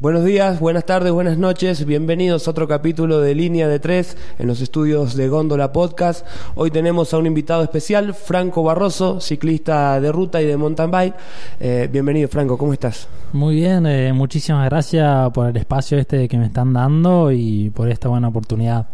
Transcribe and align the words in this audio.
Buenos 0.00 0.24
días, 0.24 0.60
buenas 0.60 0.86
tardes, 0.86 1.12
buenas 1.12 1.36
noches. 1.36 1.84
Bienvenidos 1.84 2.48
a 2.48 2.52
otro 2.52 2.66
capítulo 2.66 3.20
de 3.20 3.34
Línea 3.34 3.68
de 3.68 3.78
Tres 3.80 4.16
en 4.38 4.46
los 4.46 4.62
estudios 4.62 5.14
de 5.14 5.28
Góndola 5.28 5.74
Podcast. 5.74 6.24
Hoy 6.54 6.70
tenemos 6.70 7.12
a 7.12 7.18
un 7.18 7.26
invitado 7.26 7.62
especial, 7.62 8.14
Franco 8.14 8.62
Barroso, 8.62 9.20
ciclista 9.20 10.00
de 10.00 10.10
ruta 10.10 10.40
y 10.40 10.46
de 10.46 10.56
mountain 10.56 10.90
bike. 10.90 11.14
Eh, 11.60 11.86
bienvenido, 11.92 12.30
Franco, 12.30 12.56
¿cómo 12.56 12.72
estás? 12.72 13.08
Muy 13.34 13.56
bien, 13.56 13.84
eh, 13.84 14.14
muchísimas 14.14 14.70
gracias 14.70 15.30
por 15.32 15.48
el 15.48 15.56
espacio 15.58 15.98
este 15.98 16.28
que 16.28 16.38
me 16.38 16.46
están 16.46 16.72
dando 16.72 17.30
y 17.30 17.68
por 17.68 17.90
esta 17.90 18.08
buena 18.08 18.28
oportunidad. 18.28 18.86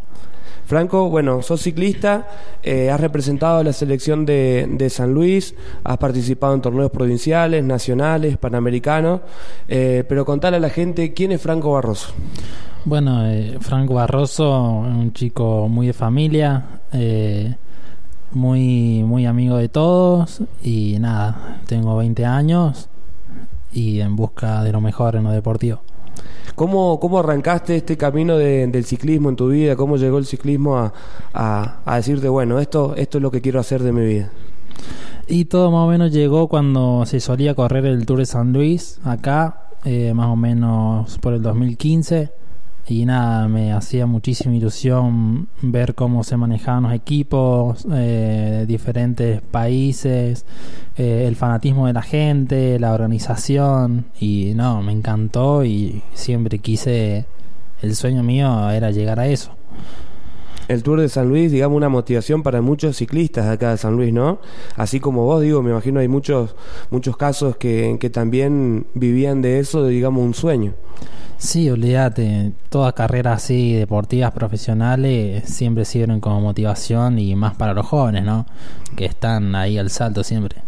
Franco, 0.67 1.09
bueno, 1.09 1.43
sos 1.43 1.63
ciclista, 1.63 2.27
eh, 2.63 2.91
has 2.91 3.01
representado 3.01 3.59
a 3.59 3.65
la 3.65 3.73
selección 3.73 4.27
de, 4.27 4.89
San 4.91 5.15
Luis, 5.15 5.55
has 5.85 5.97
participado 5.99 6.55
en 6.55 6.61
torneos 6.61 6.91
provinciales, 6.91 7.63
nacionales, 7.65 8.37
panamericanos, 8.37 9.21
eh, 9.69 10.05
pero 10.09 10.25
contale 10.25 10.57
a 10.57 10.61
la 10.61 10.71
gente 10.71 11.15
quién 11.15 11.33
es 11.33 11.41
Franco 11.41 11.73
Barroso. 11.73 12.13
Bueno, 12.85 13.27
eh, 13.27 13.59
Franco 13.61 13.95
Barroso 13.95 14.61
un 14.61 15.13
chico 15.13 15.69
muy 15.69 15.89
de 15.89 15.93
familia, 15.93 16.81
eh, 16.93 17.55
muy, 18.33 19.03
muy 19.05 19.27
amigo 19.27 19.57
de 19.57 19.69
todos 19.69 20.41
y 20.63 20.97
nada, 21.01 21.61
tengo 21.67 21.97
20 21.97 22.25
años 22.25 22.89
y 23.73 24.01
en 24.01 24.15
busca 24.15 24.63
de 24.63 24.71
lo 24.71 24.81
mejor 24.81 25.17
en 25.17 25.25
lo 25.25 25.31
deportivo. 25.31 25.81
¿Cómo, 26.55 26.99
¿Cómo 27.01 27.19
arrancaste 27.19 27.77
este 27.77 27.97
camino 27.97 28.39
de, 28.39 28.67
del 28.67 28.85
ciclismo 28.85 29.29
en 29.29 29.37
tu 29.37 29.49
vida? 29.49 29.77
¿Cómo 29.77 29.97
llegó 29.97 30.19
el 30.19 30.27
ciclismo 30.27 30.79
a, 30.79 30.93
a, 31.35 31.81
a, 31.85 31.97
decirte, 31.97 32.29
bueno, 32.29 32.59
esto, 32.59 32.95
esto 32.97 33.19
es 33.19 33.23
lo 33.23 33.31
que 33.31 33.41
quiero 33.41 33.61
hacer 33.61 33.83
de 33.83 33.93
mi 33.93 34.07
vida? 34.07 34.31
Y 35.29 35.47
todo 35.47 35.71
más 35.71 35.87
o 35.87 35.91
menos 35.91 36.13
llegó 36.13 36.49
cuando 36.49 37.05
se 37.05 37.21
solía 37.21 37.55
correr 37.55 37.85
el 37.85 38.07
Tour 38.07 38.21
de 38.21 38.27
San 38.27 38.53
Luis, 38.53 39.01
acá, 39.05 39.71
eh, 39.85 40.15
más 40.15 40.29
o 40.29 40.37
menos 40.37 41.19
por 41.19 41.35
el 41.35 41.43
2015. 41.43 42.31
Y 42.89 43.05
nada, 43.05 43.49
me 43.49 43.73
hacía 43.73 44.07
muchísima 44.07 44.55
ilusión 44.55 45.49
ver 45.61 45.97
cómo 45.97 46.23
se 46.23 46.37
manejaban 46.37 46.85
los 46.85 46.93
equipos 46.93 47.85
eh, 47.93 48.59
de 48.61 48.67
diferentes 48.67 49.41
países, 49.43 50.47
eh, 50.97 51.25
el 51.27 51.35
fanatismo 51.35 51.89
de 51.89 51.93
la 51.93 52.03
gente, 52.03 52.79
la 52.79 52.93
organización. 52.93 54.07
Y 54.21 54.53
no, 54.55 54.83
me 54.83 54.93
encantó 54.93 55.65
y 55.65 56.03
siempre 56.15 56.61
quise, 56.61 57.27
el 57.83 57.97
sueño 57.97 58.23
mío 58.23 58.71
era 58.71 58.93
llegar 58.93 59.19
a 59.19 59.27
eso. 59.27 59.51
El 60.69 60.83
Tour 60.83 61.01
de 61.01 61.09
San 61.09 61.29
Luis, 61.29 61.53
digamos, 61.53 61.77
una 61.77 61.89
motivación 61.89 62.43
para 62.43 62.61
muchos 62.61 62.97
ciclistas 62.97 63.47
de 63.47 63.53
acá 63.53 63.71
de 63.71 63.77
San 63.77 63.97
Luis, 63.97 64.13
¿no? 64.13 64.41
Así 64.77 65.01
como 65.01 65.25
vos, 65.25 65.43
digo, 65.43 65.63
me 65.63 65.71
imagino 65.71 66.01
hay 66.01 66.09
muchos, 66.09 66.57
muchos 66.91 67.17
casos 67.17 67.57
que, 67.57 67.97
que 68.01 68.11
también 68.11 68.87
vivían 68.95 69.43
de 69.43 69.61
eso, 69.61 69.87
digamos, 69.87 70.25
un 70.25 70.35
sueño. 70.35 70.75
Sí, 71.39 71.69
olvídate, 71.69 72.53
todas 72.71 72.95
carreras 72.95 73.45
así 73.45 73.75
deportivas 73.75 74.33
profesionales 74.33 75.45
siempre 75.47 75.85
sirven 75.85 76.19
como 76.19 76.41
motivación 76.41 77.19
y 77.19 77.37
más 77.37 77.55
para 77.55 77.75
los 77.75 77.87
jóvenes, 77.87 78.25
¿no? 78.25 78.47
Que 78.97 79.05
están 79.05 79.55
ahí 79.55 79.77
al 79.77 79.91
salto 79.91 80.25
siempre. 80.25 80.63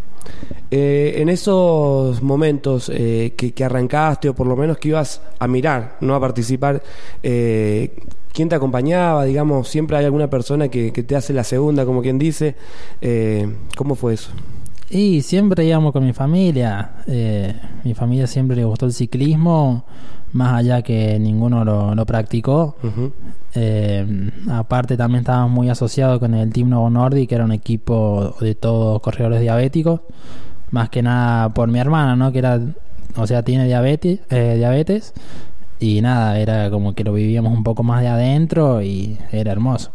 Eh, 0.69 1.15
en 1.17 1.29
esos 1.29 2.21
momentos 2.21 2.91
eh, 2.93 3.33
que, 3.35 3.53
que, 3.53 3.63
arrancaste 3.63 4.29
o 4.29 4.35
por 4.35 4.45
lo 4.45 4.55
menos 4.55 4.77
que 4.77 4.89
ibas 4.89 5.21
a 5.39 5.47
mirar, 5.47 5.97
no 6.01 6.13
a 6.13 6.19
participar, 6.19 6.83
eh, 7.23 7.91
¿quién 8.33 8.49
te 8.49 8.55
acompañaba? 8.55 9.25
Digamos, 9.25 9.67
siempre 9.67 9.97
hay 9.97 10.05
alguna 10.05 10.29
persona 10.29 10.67
que, 10.69 10.91
que 10.91 11.03
te 11.03 11.15
hace 11.15 11.33
la 11.33 11.43
segunda, 11.43 11.85
como 11.85 12.01
quien 12.01 12.19
dice. 12.19 12.55
Eh, 13.01 13.47
¿Cómo 13.75 13.95
fue 13.95 14.13
eso? 14.13 14.31
Y 14.89 15.21
siempre 15.21 15.65
íbamos 15.65 15.93
con 15.93 16.03
mi 16.05 16.13
familia. 16.13 16.91
Eh, 17.05 17.53
mi 17.83 17.93
familia 17.93 18.25
siempre 18.25 18.55
le 18.55 18.63
gustó 18.63 18.87
el 18.87 18.93
ciclismo, 18.93 19.83
más 20.33 20.53
allá 20.53 20.81
que 20.81 21.19
ninguno 21.19 21.63
lo, 21.63 21.93
lo 21.93 22.05
practicó. 22.05 22.75
Uh 22.81 22.87
-huh. 22.87 23.11
eh, 23.53 24.31
aparte 24.51 24.97
también 24.97 25.19
estábamos 25.19 25.51
muy 25.51 25.69
asociados 25.69 26.19
con 26.19 26.33
el 26.33 26.51
Team 26.51 26.69
Novo 26.69 26.89
Nordic, 26.89 27.29
que 27.29 27.35
era 27.35 27.45
un 27.45 27.51
equipo 27.51 28.35
de 28.41 28.55
todos 28.55 28.99
corredores 29.01 29.41
diabéticos. 29.41 30.01
Más 30.71 30.89
que 30.89 31.01
nada 31.03 31.49
por 31.49 31.67
mi 31.69 31.79
hermana, 31.79 32.15
¿no? 32.15 32.31
Que 32.31 32.39
era, 32.39 32.59
o 33.15 33.27
sea, 33.27 33.43
tiene 33.43 33.65
diabetes, 33.65 34.21
eh, 34.29 34.55
diabetes. 34.57 35.13
Y 35.79 36.01
nada, 36.01 36.39
era 36.39 36.69
como 36.69 36.93
que 36.93 37.03
lo 37.03 37.13
vivíamos 37.13 37.53
un 37.53 37.63
poco 37.63 37.83
más 37.83 38.01
de 38.01 38.09
adentro 38.09 38.81
y 38.81 39.17
era 39.31 39.51
hermoso 39.51 39.91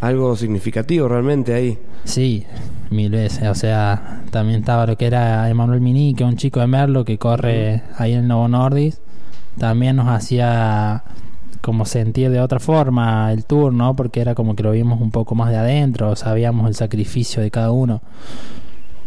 algo 0.00 0.36
significativo 0.36 1.08
realmente 1.08 1.54
ahí. 1.54 1.78
Sí, 2.04 2.44
mil 2.90 3.10
veces. 3.10 3.48
O 3.48 3.54
sea, 3.54 4.22
también 4.30 4.60
estaba 4.60 4.86
lo 4.86 4.96
que 4.96 5.06
era 5.06 5.48
Emanuel 5.48 5.80
Mini, 5.80 6.14
que 6.14 6.24
es 6.24 6.30
un 6.30 6.36
chico 6.36 6.60
de 6.60 6.66
Merlo 6.66 7.04
que 7.04 7.18
corre 7.18 7.82
ahí 7.96 8.12
en 8.12 8.20
el 8.20 8.28
Novo 8.28 8.48
Nordis. 8.48 9.00
También 9.58 9.96
nos 9.96 10.08
hacía 10.08 11.02
como 11.60 11.84
sentir 11.84 12.30
de 12.30 12.40
otra 12.40 12.60
forma 12.60 13.32
el 13.32 13.44
tour, 13.44 13.72
¿no? 13.72 13.96
Porque 13.96 14.20
era 14.20 14.34
como 14.34 14.54
que 14.54 14.62
lo 14.62 14.72
vimos 14.72 15.00
un 15.00 15.10
poco 15.10 15.34
más 15.34 15.50
de 15.50 15.56
adentro, 15.56 16.14
sabíamos 16.14 16.68
el 16.68 16.74
sacrificio 16.74 17.42
de 17.42 17.50
cada 17.50 17.72
uno. 17.72 18.02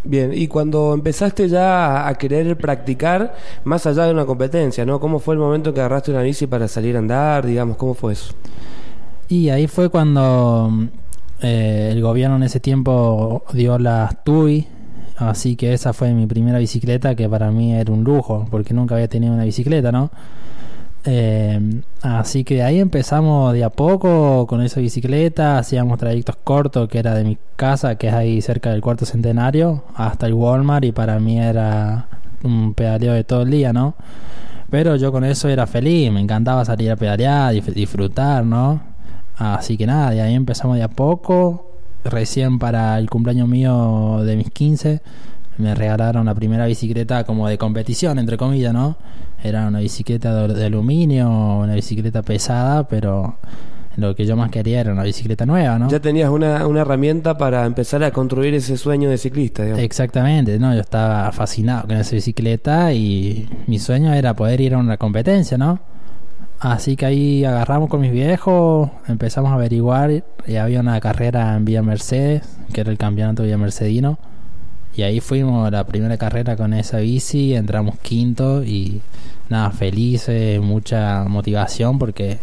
Bien, 0.03 0.31
y 0.33 0.47
cuando 0.47 0.93
empezaste 0.93 1.49
ya 1.49 2.07
a 2.07 2.13
querer 2.15 2.57
practicar 2.57 3.35
más 3.65 3.85
allá 3.85 4.05
de 4.05 4.13
una 4.13 4.25
competencia, 4.25 4.85
¿no? 4.85 4.99
¿Cómo 4.99 5.19
fue 5.19 5.35
el 5.35 5.39
momento 5.39 5.73
que 5.73 5.81
agarraste 5.81 6.11
una 6.11 6.21
bici 6.21 6.47
para 6.47 6.67
salir 6.69 6.95
a 6.95 6.99
andar, 6.99 7.45
digamos, 7.45 7.75
cómo 7.75 7.93
fue 7.93 8.13
eso? 8.13 8.33
Y 9.27 9.49
ahí 9.49 9.67
fue 9.67 9.89
cuando 9.89 10.71
eh, 11.41 11.89
el 11.91 12.01
gobierno 12.01 12.37
en 12.37 12.43
ese 12.43 12.61
tiempo 12.61 13.43
dio 13.51 13.77
las 13.77 14.23
TUI, 14.23 14.67
así 15.17 15.57
que 15.57 15.73
esa 15.73 15.91
fue 15.91 16.13
mi 16.13 16.27
primera 16.27 16.59
bicicleta 16.59 17.13
que 17.15 17.27
para 17.27 17.51
mí 17.51 17.73
era 17.73 17.91
un 17.91 18.05
lujo, 18.05 18.47
porque 18.49 18.73
nunca 18.73 18.95
había 18.95 19.09
tenido 19.09 19.33
una 19.33 19.43
bicicleta, 19.43 19.91
¿no? 19.91 20.11
Eh, 21.05 21.81
así 22.01 22.43
que 22.43 22.61
ahí 22.61 22.79
empezamos 22.79 23.53
de 23.53 23.63
a 23.63 23.69
poco 23.69 24.45
con 24.47 24.61
esa 24.61 24.81
bicicleta, 24.81 25.57
hacíamos 25.57 25.97
trayectos 25.97 26.35
cortos 26.43 26.89
que 26.89 26.99
era 26.99 27.15
de 27.15 27.23
mi 27.23 27.37
casa, 27.55 27.95
que 27.95 28.09
es 28.09 28.13
ahí 28.13 28.41
cerca 28.41 28.71
del 28.71 28.81
cuarto 28.81 29.05
centenario, 29.05 29.83
hasta 29.95 30.27
el 30.27 30.33
Walmart 30.33 30.83
y 30.85 30.91
para 30.91 31.19
mí 31.19 31.39
era 31.39 32.07
un 32.43 32.73
pedaleo 32.73 33.13
de 33.13 33.23
todo 33.23 33.43
el 33.43 33.51
día, 33.51 33.71
¿no? 33.71 33.95
Pero 34.69 34.95
yo 34.97 35.11
con 35.11 35.23
eso 35.23 35.49
era 35.49 35.65
feliz, 35.67 36.11
me 36.11 36.19
encantaba 36.19 36.63
salir 36.65 36.91
a 36.91 36.95
pedalear, 36.95 37.53
disfrutar, 37.53 38.45
¿no? 38.45 38.81
Así 39.37 39.77
que 39.77 39.87
nada, 39.87 40.11
de 40.11 40.21
ahí 40.21 40.35
empezamos 40.35 40.77
de 40.77 40.83
a 40.83 40.89
poco. 40.89 41.65
Recién 42.03 42.59
para 42.59 42.97
el 42.97 43.09
cumpleaños 43.09 43.47
mío 43.47 44.21
de 44.23 44.37
mis 44.37 44.51
15 44.51 45.01
me 45.59 45.75
regalaron 45.75 46.25
la 46.25 46.33
primera 46.33 46.65
bicicleta 46.65 47.23
como 47.25 47.47
de 47.47 47.57
competición, 47.57 48.17
entre 48.17 48.37
comillas, 48.37 48.73
¿no? 48.73 48.95
Era 49.43 49.67
una 49.67 49.79
bicicleta 49.79 50.47
de, 50.47 50.53
de 50.53 50.65
aluminio, 50.65 51.29
una 51.29 51.75
bicicleta 51.75 52.21
pesada, 52.21 52.87
pero 52.87 53.35
lo 53.97 54.15
que 54.15 54.25
yo 54.25 54.35
más 54.35 54.49
quería 54.49 54.79
era 54.79 54.93
una 54.93 55.03
bicicleta 55.03 55.45
nueva, 55.45 55.77
¿no? 55.77 55.89
Ya 55.89 55.99
tenías 55.99 56.29
una, 56.29 56.65
una 56.65 56.81
herramienta 56.81 57.37
para 57.37 57.65
empezar 57.65 58.03
a 58.03 58.11
construir 58.11 58.53
ese 58.53 58.77
sueño 58.77 59.09
de 59.09 59.17
ciclista, 59.17 59.63
digamos. 59.63 59.83
Exactamente, 59.83 60.57
no, 60.57 60.73
yo 60.73 60.79
estaba 60.79 61.31
fascinado 61.33 61.87
con 61.87 61.97
esa 61.97 62.15
bicicleta 62.15 62.93
y 62.93 63.47
mi 63.67 63.79
sueño 63.79 64.13
era 64.13 64.33
poder 64.33 64.61
ir 64.61 64.73
a 64.75 64.77
una 64.77 64.97
competencia, 64.97 65.57
¿no? 65.57 65.79
Así 66.59 66.95
que 66.95 67.05
ahí 67.05 67.45
agarramos 67.45 67.89
con 67.89 68.01
mis 68.01 68.11
viejos, 68.11 68.89
empezamos 69.07 69.51
a 69.51 69.55
averiguar 69.55 70.23
y 70.45 70.55
había 70.55 70.81
una 70.81 70.99
carrera 70.99 71.55
en 71.55 71.63
Villa 71.63 71.81
Mercedes, 71.81 72.43
que 72.73 72.81
era 72.81 72.91
el 72.91 72.97
campeonato 72.97 73.43
Villa 73.43 73.57
Mercedino. 73.57 74.19
Y 74.95 75.03
ahí 75.03 75.19
fuimos 75.19 75.67
a 75.67 75.71
la 75.71 75.85
primera 75.85 76.17
carrera 76.17 76.55
con 76.55 76.73
esa 76.73 76.97
bici, 76.97 77.53
entramos 77.53 77.97
quinto 77.99 78.63
y 78.63 79.01
nada, 79.49 79.71
felices, 79.71 80.59
mucha 80.59 81.23
motivación 81.25 81.99
porque 81.99 82.39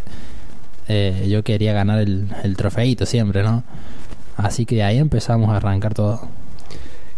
eh, 0.89 1.27
yo 1.29 1.43
quería 1.43 1.73
ganar 1.73 1.99
el, 1.99 2.29
el 2.43 2.57
trofeito 2.57 3.05
siempre, 3.05 3.43
¿no? 3.43 3.63
Así 4.37 4.67
que 4.67 4.77
de 4.77 4.83
ahí 4.85 4.99
empezamos 4.99 5.51
a 5.51 5.57
arrancar 5.57 5.95
todo. 5.95 6.29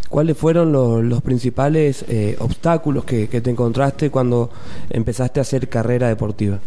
¿Cuáles 0.09 0.38
fueron 0.38 0.72
los, 0.72 1.05
los 1.05 1.21
principales 1.21 2.05
eh, 2.09 2.37
obstáculos 2.41 3.05
que, 3.05 3.28
que 3.28 3.41
te 3.41 3.50
encontraste 3.50 4.11
cuando 4.11 4.50
empezaste 4.88 5.41
a 5.41 5.43
hacer 5.43 5.69
carrera 5.69 6.09
deportiva? 6.09 6.59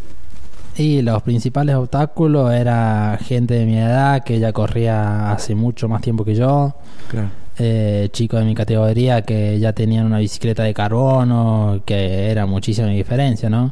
Y 0.78 1.02
los 1.02 1.22
principales 1.24 1.76
obstáculos 1.76 2.54
era 2.54 3.18
gente 3.22 3.56
de 3.56 3.66
mi 3.66 3.78
edad 3.78 4.24
que 4.24 4.40
ya 4.40 4.54
corría 4.54 5.32
hace 5.32 5.56
mucho 5.56 5.90
más 5.90 6.02
tiempo 6.02 6.24
que 6.24 6.36
yo. 6.36 6.76
Claro. 7.10 7.30
Eh, 7.64 8.10
chicos 8.12 8.40
de 8.40 8.46
mi 8.48 8.56
categoría 8.56 9.22
que 9.22 9.60
ya 9.60 9.72
tenían 9.72 10.08
una 10.08 10.18
bicicleta 10.18 10.64
de 10.64 10.74
carbono, 10.74 11.84
que 11.86 12.32
era 12.32 12.48
muchísima 12.48 12.88
diferencia, 12.88 13.52
¿no? 13.52 13.72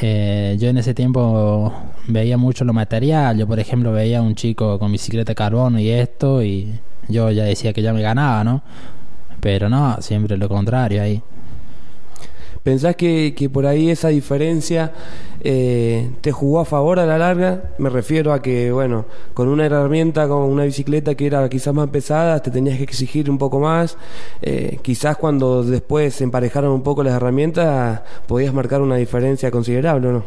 Eh, 0.00 0.56
yo 0.58 0.68
en 0.70 0.78
ese 0.78 0.94
tiempo 0.94 1.70
veía 2.08 2.38
mucho 2.38 2.64
lo 2.64 2.72
material. 2.72 3.36
Yo, 3.36 3.46
por 3.46 3.60
ejemplo, 3.60 3.92
veía 3.92 4.20
a 4.20 4.22
un 4.22 4.34
chico 4.34 4.78
con 4.78 4.92
bicicleta 4.92 5.32
de 5.32 5.34
carbono 5.34 5.78
y 5.78 5.90
esto, 5.90 6.42
y 6.42 6.72
yo 7.08 7.30
ya 7.30 7.44
decía 7.44 7.74
que 7.74 7.82
ya 7.82 7.92
me 7.92 8.00
ganaba, 8.00 8.42
¿no? 8.44 8.62
Pero 9.40 9.68
no, 9.68 9.98
siempre 10.00 10.38
lo 10.38 10.48
contrario 10.48 11.02
ahí. 11.02 11.22
¿Pensás 12.66 12.96
que, 12.96 13.32
que 13.36 13.48
por 13.48 13.64
ahí 13.64 13.90
esa 13.90 14.08
diferencia 14.08 14.90
eh, 15.40 16.10
te 16.20 16.32
jugó 16.32 16.58
a 16.58 16.64
favor 16.64 16.98
a 16.98 17.06
la 17.06 17.16
larga? 17.16 17.62
Me 17.78 17.90
refiero 17.90 18.32
a 18.32 18.42
que, 18.42 18.72
bueno, 18.72 19.04
con 19.34 19.46
una 19.46 19.66
herramienta, 19.66 20.26
con 20.26 20.38
una 20.38 20.64
bicicleta 20.64 21.14
que 21.14 21.28
era 21.28 21.48
quizás 21.48 21.72
más 21.72 21.88
pesada, 21.90 22.42
te 22.42 22.50
tenías 22.50 22.76
que 22.76 22.82
exigir 22.82 23.30
un 23.30 23.38
poco 23.38 23.60
más. 23.60 23.96
Eh, 24.42 24.80
quizás 24.82 25.16
cuando 25.16 25.62
después 25.62 26.16
se 26.16 26.24
emparejaron 26.24 26.72
un 26.72 26.82
poco 26.82 27.04
las 27.04 27.14
herramientas, 27.14 28.00
podías 28.26 28.52
marcar 28.52 28.82
una 28.82 28.96
diferencia 28.96 29.48
considerable, 29.52 30.08
¿o 30.08 30.12
no? 30.14 30.24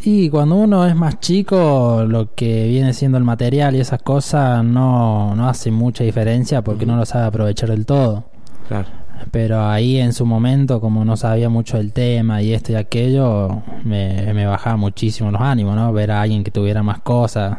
Y 0.00 0.30
cuando 0.30 0.54
uno 0.54 0.86
es 0.86 0.96
más 0.96 1.20
chico, 1.20 2.06
lo 2.08 2.34
que 2.34 2.66
viene 2.66 2.94
siendo 2.94 3.18
el 3.18 3.24
material 3.24 3.76
y 3.76 3.80
esas 3.80 4.00
cosas 4.00 4.64
no, 4.64 5.34
no 5.34 5.46
hace 5.46 5.70
mucha 5.70 6.02
diferencia 6.02 6.62
porque 6.62 6.86
no 6.86 6.96
lo 6.96 7.04
sabe 7.04 7.26
aprovechar 7.26 7.68
del 7.68 7.84
todo. 7.84 8.24
Claro. 8.68 8.88
Pero 9.30 9.68
ahí 9.68 9.98
en 9.98 10.12
su 10.12 10.24
momento, 10.26 10.80
como 10.80 11.04
no 11.04 11.16
sabía 11.16 11.48
mucho 11.48 11.76
del 11.76 11.92
tema 11.92 12.42
y 12.42 12.52
esto 12.52 12.72
y 12.72 12.74
aquello, 12.76 13.62
me, 13.84 14.32
me 14.32 14.46
bajaba 14.46 14.76
muchísimo 14.76 15.30
los 15.30 15.40
ánimos, 15.40 15.76
¿no? 15.76 15.92
Ver 15.92 16.10
a 16.10 16.22
alguien 16.22 16.44
que 16.44 16.50
tuviera 16.50 16.82
más 16.82 17.00
cosas. 17.00 17.56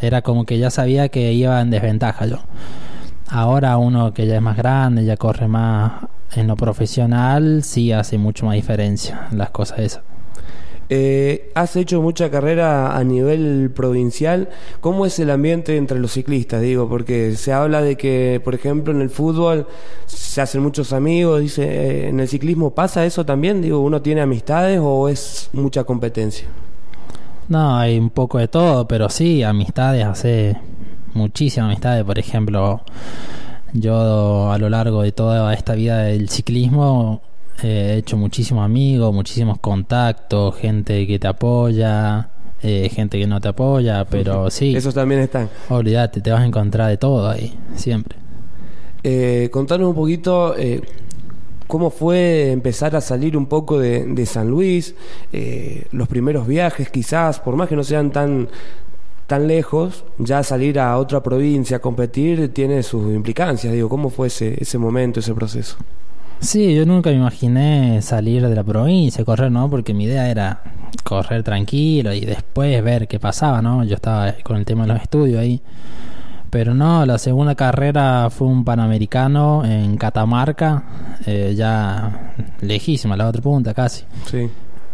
Era 0.00 0.22
como 0.22 0.44
que 0.44 0.58
ya 0.58 0.70
sabía 0.70 1.08
que 1.08 1.32
iba 1.32 1.60
en 1.60 1.70
desventaja 1.70 2.26
yo. 2.26 2.38
Ahora 3.28 3.76
uno 3.78 4.12
que 4.12 4.26
ya 4.26 4.36
es 4.36 4.42
más 4.42 4.56
grande, 4.56 5.04
ya 5.04 5.16
corre 5.16 5.48
más 5.48 5.92
en 6.34 6.46
lo 6.46 6.56
profesional, 6.56 7.62
sí 7.62 7.92
hace 7.92 8.18
mucho 8.18 8.46
más 8.46 8.54
diferencia 8.54 9.28
las 9.32 9.50
cosas 9.50 9.78
esas. 9.78 10.11
Eh, 10.94 11.50
has 11.54 11.74
hecho 11.76 12.02
mucha 12.02 12.30
carrera 12.30 12.94
a 12.94 13.02
nivel 13.02 13.70
provincial. 13.74 14.50
¿Cómo 14.82 15.06
es 15.06 15.18
el 15.20 15.30
ambiente 15.30 15.78
entre 15.78 15.98
los 15.98 16.12
ciclistas? 16.12 16.60
Digo, 16.60 16.86
porque 16.86 17.34
se 17.36 17.50
habla 17.50 17.80
de 17.80 17.96
que, 17.96 18.42
por 18.44 18.54
ejemplo, 18.54 18.92
en 18.92 19.00
el 19.00 19.08
fútbol 19.08 19.66
se 20.04 20.42
hacen 20.42 20.62
muchos 20.62 20.92
amigos. 20.92 21.40
Dice, 21.40 21.64
eh, 21.64 22.08
¿en 22.10 22.20
el 22.20 22.28
ciclismo 22.28 22.72
pasa 22.74 23.06
eso 23.06 23.24
también? 23.24 23.62
Digo, 23.62 23.80
¿uno 23.80 24.02
tiene 24.02 24.20
amistades 24.20 24.80
o 24.82 25.08
es 25.08 25.48
mucha 25.54 25.84
competencia? 25.84 26.46
No, 27.48 27.78
hay 27.78 27.98
un 27.98 28.10
poco 28.10 28.36
de 28.36 28.48
todo, 28.48 28.86
pero 28.86 29.08
sí, 29.08 29.42
amistades, 29.42 30.04
hace 30.04 30.58
muchísimas 31.14 31.68
amistades. 31.68 32.04
Por 32.04 32.18
ejemplo, 32.18 32.82
yo 33.72 34.52
a 34.52 34.58
lo 34.58 34.68
largo 34.68 35.00
de 35.00 35.12
toda 35.12 35.54
esta 35.54 35.72
vida 35.74 36.02
del 36.02 36.28
ciclismo 36.28 37.22
he 37.62 37.96
hecho 37.96 38.16
muchísimos 38.16 38.64
amigos, 38.64 39.12
muchísimos 39.12 39.58
contactos, 39.58 40.56
gente 40.56 41.06
que 41.06 41.18
te 41.18 41.28
apoya, 41.28 42.30
eh, 42.62 42.88
gente 42.92 43.18
que 43.18 43.26
no 43.26 43.40
te 43.40 43.48
apoya, 43.48 44.04
pero 44.04 44.50
sí. 44.50 44.76
Esos 44.76 44.94
también 44.94 45.20
están. 45.20 45.48
Olvídate, 45.68 46.20
te 46.20 46.30
vas 46.30 46.42
a 46.42 46.46
encontrar 46.46 46.88
de 46.88 46.96
todo 46.96 47.28
ahí, 47.28 47.56
siempre. 47.74 48.18
Eh, 49.04 49.48
contanos 49.50 49.88
un 49.88 49.96
poquito 49.96 50.56
eh, 50.56 50.80
cómo 51.66 51.90
fue 51.90 52.52
empezar 52.52 52.94
a 52.94 53.00
salir 53.00 53.36
un 53.36 53.46
poco 53.46 53.78
de, 53.78 54.04
de 54.04 54.26
San 54.26 54.48
Luis, 54.48 54.94
eh, 55.32 55.86
los 55.90 56.06
primeros 56.06 56.46
viajes 56.46 56.90
quizás, 56.90 57.40
por 57.40 57.56
más 57.56 57.68
que 57.68 57.76
no 57.76 57.82
sean 57.82 58.10
tan 58.12 58.48
tan 59.26 59.48
lejos, 59.48 60.04
ya 60.18 60.42
salir 60.42 60.78
a 60.78 60.98
otra 60.98 61.22
provincia 61.22 61.78
a 61.78 61.80
competir 61.80 62.52
tiene 62.52 62.82
sus 62.82 63.14
implicancias. 63.14 63.72
Digo, 63.72 63.88
¿cómo 63.88 64.10
fue 64.10 64.26
ese, 64.26 64.56
ese 64.60 64.76
momento, 64.76 65.20
ese 65.20 65.32
proceso? 65.32 65.78
Sí, 66.42 66.74
yo 66.74 66.84
nunca 66.84 67.10
me 67.10 67.16
imaginé 67.16 68.02
salir 68.02 68.48
de 68.48 68.54
la 68.54 68.64
provincia, 68.64 69.24
correr, 69.24 69.52
¿no? 69.52 69.70
Porque 69.70 69.94
mi 69.94 70.04
idea 70.04 70.28
era 70.28 70.60
correr 71.04 71.44
tranquilo 71.44 72.12
y 72.12 72.22
después 72.22 72.82
ver 72.82 73.06
qué 73.06 73.20
pasaba, 73.20 73.62
¿no? 73.62 73.84
Yo 73.84 73.94
estaba 73.94 74.34
con 74.42 74.56
el 74.56 74.64
tema 74.64 74.82
de 74.82 74.92
los 74.92 75.02
estudios 75.02 75.38
ahí. 75.38 75.62
Pero 76.50 76.74
no, 76.74 77.06
la 77.06 77.18
segunda 77.18 77.54
carrera 77.54 78.28
fue 78.28 78.48
un 78.48 78.64
panamericano 78.64 79.64
en 79.64 79.96
Catamarca, 79.96 80.82
eh, 81.26 81.54
ya 81.56 82.34
lejísima, 82.60 83.16
la 83.16 83.28
otra 83.28 83.40
punta 83.40 83.72
casi. 83.72 84.04
Sí. 84.26 84.50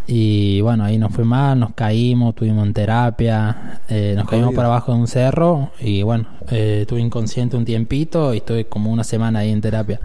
Y 0.06 0.60
bueno, 0.60 0.84
ahí 0.84 0.98
nos 0.98 1.12
fue 1.12 1.24
mal, 1.24 1.58
nos 1.58 1.72
caímos, 1.72 2.34
tuvimos 2.34 2.66
en 2.66 2.74
terapia, 2.74 3.80
eh, 3.88 4.12
nos 4.14 4.28
caímos 4.28 4.54
para 4.54 4.68
abajo 4.68 4.92
de 4.92 4.98
un 4.98 5.06
cerro 5.06 5.70
y 5.80 6.02
bueno, 6.02 6.26
eh, 6.50 6.80
estuve 6.82 7.00
inconsciente 7.00 7.56
un 7.56 7.64
tiempito 7.64 8.34
y 8.34 8.38
estuve 8.38 8.66
como 8.66 8.92
una 8.92 9.02
semana 9.02 9.38
ahí 9.40 9.50
en 9.50 9.62
terapia. 9.62 9.98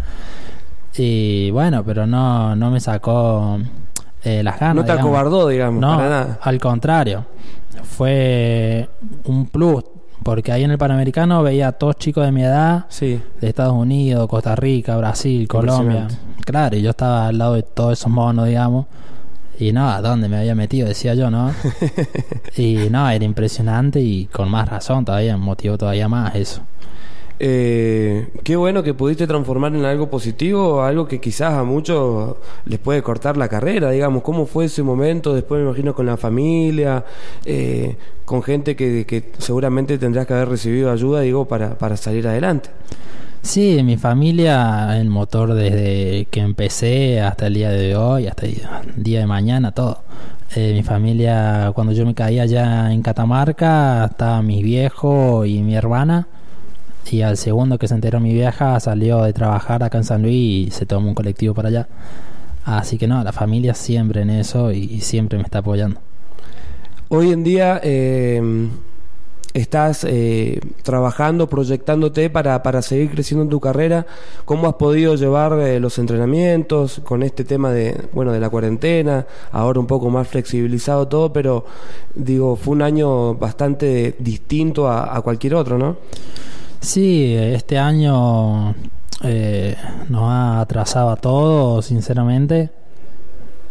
Y 0.97 1.49
bueno, 1.51 1.83
pero 1.83 2.05
no, 2.05 2.55
no 2.55 2.69
me 2.71 2.79
sacó 2.79 3.57
eh, 4.23 4.43
las 4.43 4.59
ganas. 4.59 4.75
No 4.75 4.81
te 4.83 4.91
digamos. 4.91 5.05
acobardó, 5.09 5.47
digamos, 5.47 5.81
No, 5.81 5.95
para 5.97 6.09
nada. 6.09 6.39
al 6.41 6.59
contrario. 6.59 7.25
Fue 7.83 8.89
un 9.25 9.47
plus, 9.47 9.83
porque 10.23 10.51
ahí 10.51 10.63
en 10.63 10.71
el 10.71 10.77
Panamericano 10.77 11.41
veía 11.43 11.69
a 11.69 11.71
todos 11.73 11.95
chicos 11.97 12.25
de 12.25 12.31
mi 12.31 12.43
edad, 12.43 12.85
Sí. 12.89 13.19
de 13.41 13.49
Estados 13.49 13.73
Unidos, 13.73 14.27
Costa 14.29 14.55
Rica, 14.55 14.95
Brasil, 14.97 15.47
Colombia. 15.47 16.07
Claro, 16.45 16.75
y 16.77 16.81
yo 16.81 16.91
estaba 16.91 17.27
al 17.27 17.37
lado 17.37 17.53
de 17.55 17.63
todos 17.63 17.93
esos 17.99 18.11
monos, 18.11 18.47
digamos. 18.47 18.85
Y 19.59 19.71
no, 19.71 19.89
¿a 19.89 20.01
dónde 20.01 20.27
me 20.29 20.37
había 20.37 20.55
metido? 20.55 20.87
Decía 20.87 21.13
yo, 21.13 21.29
¿no? 21.29 21.51
y 22.57 22.87
no, 22.89 23.07
era 23.09 23.23
impresionante 23.23 23.99
y 24.01 24.25
con 24.25 24.49
más 24.49 24.67
razón 24.67 25.05
todavía, 25.05 25.37
motivó 25.37 25.77
todavía 25.77 26.07
más 26.07 26.35
eso. 26.35 26.61
Eh, 27.45 28.29
qué 28.45 28.55
bueno 28.55 28.83
que 28.83 28.93
pudiste 28.93 29.27
transformar 29.27 29.75
en 29.75 29.83
algo 29.83 30.09
positivo, 30.09 30.81
algo 30.81 31.09
que 31.09 31.19
quizás 31.19 31.55
a 31.55 31.63
muchos 31.65 32.37
les 32.63 32.79
puede 32.79 33.03
cortar 33.03 33.35
la 33.35 33.49
carrera, 33.49 33.91
digamos. 33.91 34.23
¿Cómo 34.23 34.45
fue 34.45 34.63
ese 34.63 34.81
momento? 34.81 35.35
Después 35.35 35.59
me 35.59 35.65
imagino 35.65 35.93
con 35.93 36.05
la 36.05 36.15
familia, 36.15 37.03
eh, 37.43 37.97
con 38.23 38.43
gente 38.43 38.77
que, 38.77 39.31
seguramente 39.39 39.97
tendrás 39.97 40.25
que 40.25 40.35
haber 40.35 40.47
recibido 40.47 40.89
ayuda, 40.89 41.19
digo, 41.19 41.45
para, 41.45 41.77
para 41.77 41.97
salir 41.97 42.25
adelante. 42.29 42.69
Sí, 43.41 43.77
mi 43.83 43.97
familia, 43.97 44.97
el 44.97 45.09
motor 45.09 45.53
desde 45.53 46.27
que 46.31 46.39
empecé 46.39 47.19
hasta 47.19 47.47
el 47.47 47.55
día 47.55 47.71
de 47.71 47.97
hoy, 47.97 48.27
hasta 48.27 48.45
el 48.45 48.55
día 48.95 49.19
de 49.19 49.25
mañana, 49.25 49.73
todo. 49.73 50.03
Eh, 50.55 50.71
mi 50.73 50.81
familia, 50.81 51.73
cuando 51.75 51.91
yo 51.91 52.05
me 52.05 52.15
caía 52.15 52.43
allá 52.43 52.93
en 52.93 53.01
Catamarca, 53.01 54.05
estaba 54.05 54.41
mi 54.41 54.63
viejo 54.63 55.43
y 55.43 55.61
mi 55.61 55.75
hermana. 55.75 56.25
Y 57.11 57.21
al 57.21 57.38
segundo 57.38 57.77
que 57.77 57.88
se 57.88 57.95
enteró 57.95 58.19
mi 58.19 58.33
vieja, 58.33 58.79
salió 58.79 59.23
de 59.23 59.33
trabajar 59.33 59.83
acá 59.83 59.97
en 59.97 60.03
San 60.03 60.21
Luis 60.21 60.67
y 60.67 60.71
se 60.71 60.85
tomó 60.85 61.09
un 61.09 61.15
colectivo 61.15 61.53
para 61.53 61.69
allá. 61.69 61.88
Así 62.65 62.97
que 62.97 63.07
no, 63.07 63.23
la 63.23 63.33
familia 63.33 63.73
siempre 63.73 64.21
en 64.21 64.29
eso 64.29 64.71
y, 64.71 65.01
siempre 65.01 65.38
me 65.38 65.44
está 65.44 65.59
apoyando. 65.59 66.00
Hoy 67.09 67.31
en 67.31 67.44
día 67.44 67.79
eh, 67.83 68.41
estás 69.53 70.05
eh, 70.05 70.59
trabajando, 70.81 71.47
proyectándote 71.47 72.29
para, 72.29 72.63
para 72.63 72.81
seguir 72.81 73.11
creciendo 73.11 73.44
en 73.44 73.50
tu 73.50 73.59
carrera. 73.59 74.05
¿Cómo 74.45 74.67
has 74.67 74.75
podido 74.75 75.15
llevar 75.15 75.59
eh, 75.59 75.79
los 75.79 76.00
entrenamientos 76.00 77.01
con 77.03 77.21
este 77.21 77.44
tema 77.44 77.71
de, 77.71 78.07
bueno, 78.13 78.31
de 78.31 78.39
la 78.39 78.50
cuarentena? 78.50 79.27
Ahora 79.51 79.79
un 79.79 79.88
poco 79.88 80.09
más 80.09 80.27
flexibilizado 80.27 81.07
todo, 81.07 81.33
pero 81.33 81.65
digo, 82.15 82.55
fue 82.55 82.73
un 82.73 82.81
año 82.81 83.35
bastante 83.35 84.15
distinto 84.19 84.88
a, 84.88 85.15
a 85.15 85.21
cualquier 85.21 85.55
otro, 85.55 85.77
¿no? 85.77 85.97
Sí, 86.83 87.33
este 87.33 87.80
año 87.80 88.75
eh, 89.24 89.77
nos 90.09 90.24
ha 90.24 90.59
atrasado 90.59 91.12
a 91.12 91.15
todos, 91.15 91.85
sinceramente. 91.85 92.71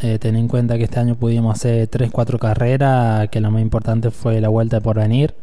Eh, 0.01 0.19
ten 0.19 0.35
en 0.35 0.49
cuenta 0.49 0.79
que 0.79 0.85
este 0.85 0.99
año 0.99 1.15
pudimos 1.17 1.55
hacer 1.55 1.91
3-4 1.91 2.39
carreras, 2.39 3.29
que 3.29 3.43
la 3.43 3.51
más 3.51 3.61
importante 3.61 4.11
fue 4.11 4.41
la 4.41 4.49
vuelta 4.49 4.79
de 4.79 4.81
porvenir. 4.81 5.35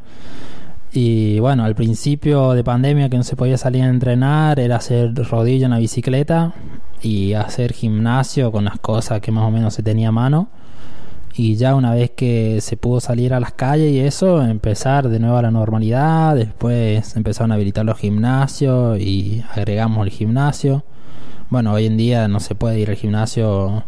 Y 0.91 1.39
bueno, 1.41 1.63
al 1.63 1.75
principio 1.75 2.53
de 2.53 2.63
pandemia 2.63 3.08
que 3.08 3.17
no 3.17 3.24
se 3.24 3.36
podía 3.36 3.58
salir 3.60 3.84
a 3.84 3.89
entrenar, 3.89 4.60
era 4.60 4.77
hacer 4.77 5.13
rodillo 5.13 5.65
en 5.65 5.72
la 5.72 5.77
bicicleta 5.77 6.55
y 7.03 7.34
hacer 7.34 7.74
gimnasio 7.74 8.51
con 8.51 8.65
las 8.65 8.79
cosas 8.79 9.22
que 9.22 9.32
más 9.32 9.43
o 9.43 9.51
menos 9.51 9.75
se 9.75 9.84
tenía 9.84 10.10
a 10.10 10.12
mano. 10.12 10.50
Y 11.36 11.55
ya 11.55 11.75
una 11.75 11.93
vez 11.93 12.12
que 12.12 12.59
se 12.62 12.75
pudo 12.75 13.00
salir 13.00 13.33
a 13.33 13.39
las 13.39 13.53
calles 13.53 13.91
y 13.91 14.00
eso, 14.00 14.41
empezar 14.41 15.07
de 15.09 15.19
nuevo 15.19 15.38
a 15.38 15.41
la 15.41 15.51
normalidad. 15.51 16.36
Después 16.36 17.15
empezaron 17.15 17.51
a 17.51 17.55
habilitar 17.55 17.86
los 17.86 17.98
gimnasios 17.98 19.00
y 19.00 19.43
agregamos 19.53 20.05
el 20.05 20.12
gimnasio. 20.12 20.83
Bueno, 21.50 21.74
hoy 21.74 21.86
en 21.86 21.98
día 21.98 22.27
no 22.27 22.39
se 22.39 22.55
puede 22.55 22.79
ir 22.79 22.89
al 22.89 22.95
gimnasio 22.95 23.83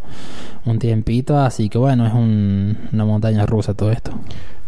un 0.66 0.80
tiempito, 0.80 1.38
así 1.38 1.70
que 1.70 1.78
bueno, 1.78 2.08
es 2.08 2.14
un- 2.14 2.78
una 2.92 3.06
montaña 3.06 3.46
rusa 3.46 3.74
todo 3.74 3.92
esto. 3.92 4.12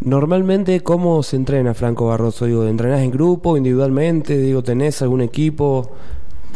Normalmente, 0.01 0.81
¿cómo 0.81 1.23
se 1.23 1.37
entrena 1.37 1.73
Franco 1.73 2.07
Barroso? 2.07 2.45
Digo, 2.45 2.67
¿entrenás 2.67 3.01
en 3.01 3.11
grupo, 3.11 3.55
individualmente? 3.57 4.37
Digo, 4.37 4.61
¿tenés 4.61 5.01
algún 5.01 5.21
equipo? 5.21 5.91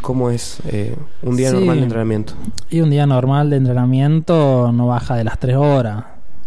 ¿Cómo 0.01 0.29
es 0.29 0.59
eh, 0.67 0.95
un 1.23 1.35
día 1.35 1.49
Sí. 1.51 1.55
normal 1.57 1.77
de 1.77 1.83
entrenamiento? 1.83 2.33
Y 2.69 2.81
un 2.81 2.89
día 2.89 3.05
normal 3.05 3.49
de 3.49 3.57
entrenamiento 3.57 4.71
no 4.71 4.87
baja 4.87 5.15
de 5.15 5.23
las 5.23 5.39
3 5.39 5.55
horas. 5.57 6.03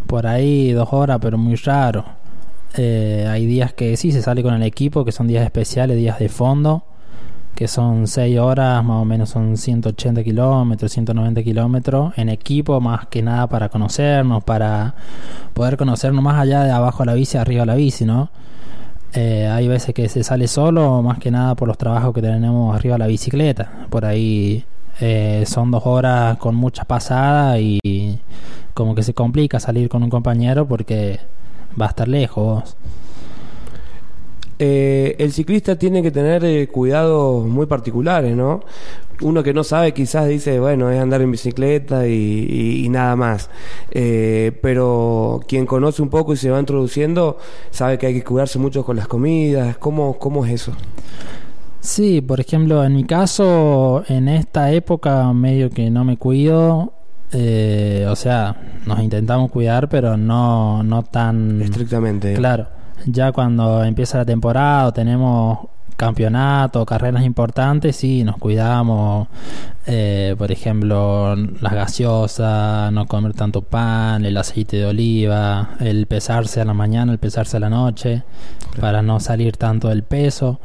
Por 0.06 0.26
ahí 0.26 0.72
2 0.72 0.88
horas, 0.92 1.18
pero 1.20 1.36
muy 1.38 1.56
raro. 1.56 2.04
Eh, 2.76 3.26
hay 3.28 3.46
días 3.46 3.72
que 3.72 3.96
sí 3.96 4.12
se 4.12 4.22
sale 4.22 4.42
con 4.42 4.54
el 4.54 4.62
equipo, 4.62 5.04
que 5.04 5.12
son 5.12 5.26
días 5.26 5.44
especiales, 5.44 5.96
días 5.96 6.18
de 6.18 6.28
fondo, 6.28 6.84
que 7.54 7.68
son 7.68 8.06
6 8.06 8.38
horas, 8.38 8.82
más 8.84 9.02
o 9.02 9.04
menos 9.04 9.28
son 9.30 9.56
180 9.56 10.22
kilómetros, 10.22 10.92
190 10.92 11.42
kilómetros 11.42 12.12
en 12.16 12.28
equipo, 12.28 12.80
más 12.80 13.06
que 13.08 13.22
nada 13.22 13.48
para 13.48 13.68
conocernos, 13.68 14.42
para 14.44 14.94
poder 15.52 15.76
conocernos 15.76 16.22
más 16.22 16.40
allá 16.40 16.62
de 16.64 16.70
abajo 16.70 17.02
de 17.02 17.06
la 17.06 17.14
bici, 17.14 17.36
arriba 17.36 17.62
de 17.62 17.66
la 17.66 17.74
bici, 17.74 18.04
¿no? 18.04 18.30
Eh, 19.14 19.48
hay 19.48 19.66
veces 19.68 19.94
que 19.94 20.08
se 20.08 20.22
sale 20.22 20.46
solo, 20.46 21.02
más 21.02 21.18
que 21.18 21.30
nada 21.30 21.54
por 21.54 21.66
los 21.68 21.76
trabajos 21.78 22.14
que 22.14 22.22
tenemos 22.22 22.74
arriba 22.74 22.94
de 22.94 22.98
la 23.00 23.06
bicicleta. 23.06 23.86
Por 23.90 24.04
ahí 24.04 24.64
Eh, 25.02 25.44
son 25.46 25.70
dos 25.70 25.86
horas 25.86 26.36
con 26.36 26.54
mucha 26.54 26.84
pasada 26.84 27.58
y 27.58 28.18
como 28.74 28.94
que 28.94 29.02
se 29.02 29.14
complica 29.14 29.58
salir 29.58 29.88
con 29.88 30.02
un 30.02 30.10
compañero 30.10 30.66
porque 30.68 31.20
va 31.80 31.86
a 31.86 31.88
estar 31.88 32.06
lejos. 32.06 32.76
Eh, 34.62 35.16
el 35.18 35.32
ciclista 35.32 35.76
tiene 35.76 36.02
que 36.02 36.10
tener 36.10 36.44
eh, 36.44 36.68
cuidados 36.68 37.46
muy 37.46 37.64
particulares, 37.64 38.36
¿no? 38.36 38.60
Uno 39.22 39.42
que 39.42 39.54
no 39.54 39.64
sabe 39.64 39.94
quizás 39.94 40.28
dice, 40.28 40.60
bueno, 40.60 40.90
es 40.90 41.00
andar 41.00 41.22
en 41.22 41.30
bicicleta 41.30 42.06
y, 42.06 42.86
nada 42.90 43.16
más. 43.16 43.48
Eh, 43.90 44.52
pero 44.60 45.40
quien 45.48 45.64
conoce 45.64 46.02
un 46.02 46.10
poco 46.10 46.34
y 46.34 46.36
se 46.36 46.50
va 46.50 46.60
introduciendo, 46.60 47.38
sabe 47.70 47.96
que 47.96 48.08
hay 48.08 48.14
que 48.14 48.22
cuidarse 48.22 48.58
mucho 48.58 48.84
con 48.84 48.96
las 48.96 49.08
comidas. 49.08 49.78
¿Cómo, 49.78 50.18
cómo 50.18 50.44
es 50.44 50.52
eso? 50.52 50.72
Sí, 51.80 52.20
por 52.20 52.38
ejemplo, 52.38 52.84
en 52.84 52.96
mi 52.96 53.04
caso, 53.04 54.04
en 54.08 54.28
esta 54.28 54.72
época 54.72 55.32
medio 55.32 55.70
que 55.70 55.90
no 55.90 56.04
me 56.04 56.18
cuido, 56.18 56.92
o 57.32 58.16
sea, 58.16 58.56
nos 58.84 59.00
intentamos 59.00 59.50
cuidar, 59.50 59.88
pero 59.88 60.18
no, 60.18 60.82
no 60.82 61.02
tan... 61.02 61.62
Estrictamente. 61.62 62.34
Claro 62.34 62.79
ya 63.06 63.32
cuando 63.32 63.84
empieza 63.84 64.18
la 64.18 64.24
temporada 64.24 64.86
o 64.86 64.92
tenemos 64.92 65.58
campeonato, 66.00 66.86
carreras 66.86 67.24
importantes, 67.24 67.94
sí, 67.94 68.24
nos 68.24 68.38
cuidamos, 68.38 69.28
eh, 69.86 70.34
por 70.38 70.50
ejemplo, 70.50 71.36
las 71.36 71.72
gaseosas, 71.74 72.90
no 72.90 73.06
comer 73.06 73.34
tanto 73.34 73.60
pan, 73.60 74.24
el 74.24 74.38
aceite 74.38 74.78
de 74.78 74.86
oliva, 74.86 75.70
el 75.78 76.06
pesarse 76.06 76.62
a 76.62 76.64
la 76.64 76.72
mañana, 76.72 77.12
el 77.12 77.18
pesarse 77.18 77.58
a 77.58 77.60
la 77.60 77.68
noche, 77.68 78.22
para 78.80 79.02
no 79.02 79.20
salir 79.20 79.58
tanto 79.58 79.88
del 79.88 80.02
peso. 80.02 80.58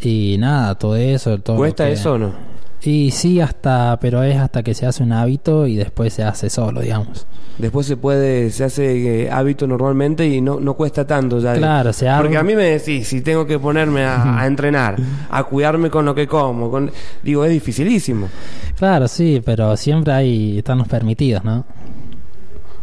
Y 0.00 0.36
nada, 0.38 0.76
todo 0.76 0.94
eso. 0.94 1.38
Todo 1.38 1.56
¿Cuesta 1.56 1.88
eso 1.88 2.12
o 2.12 2.18
no? 2.18 2.55
Y 2.86 3.10
sí, 3.10 3.40
hasta, 3.40 3.98
pero 4.00 4.22
es 4.22 4.36
hasta 4.36 4.62
que 4.62 4.72
se 4.72 4.86
hace 4.86 5.02
un 5.02 5.12
hábito 5.12 5.66
y 5.66 5.74
después 5.74 6.12
se 6.12 6.22
hace 6.22 6.48
solo, 6.48 6.80
digamos. 6.80 7.26
Después 7.58 7.84
se 7.84 7.96
puede, 7.96 8.50
se 8.50 8.62
hace 8.62 9.24
eh, 9.24 9.30
hábito 9.30 9.66
normalmente 9.66 10.24
y 10.24 10.40
no, 10.40 10.60
no 10.60 10.74
cuesta 10.74 11.04
tanto 11.04 11.40
ya. 11.40 11.54
Claro, 11.54 11.92
se 11.92 12.06
Porque 12.16 12.36
a 12.36 12.44
mí 12.44 12.54
me 12.54 12.62
decís, 12.62 13.08
si 13.08 13.22
tengo 13.22 13.44
que 13.44 13.58
ponerme 13.58 14.04
a, 14.04 14.46
entrenar, 14.46 14.96
a 15.30 15.42
cuidarme 15.44 15.90
con 15.90 16.04
lo 16.04 16.14
que 16.14 16.28
como, 16.28 16.70
con, 16.70 16.92
digo, 17.24 17.44
es 17.44 17.50
dificilísimo. 17.50 18.28
Claro, 18.76 19.08
sí, 19.08 19.42
pero 19.44 19.76
siempre 19.76 20.12
hay, 20.12 20.58
están 20.58 20.78
los 20.78 20.86
permitidos, 20.86 21.42
¿no? 21.42 21.64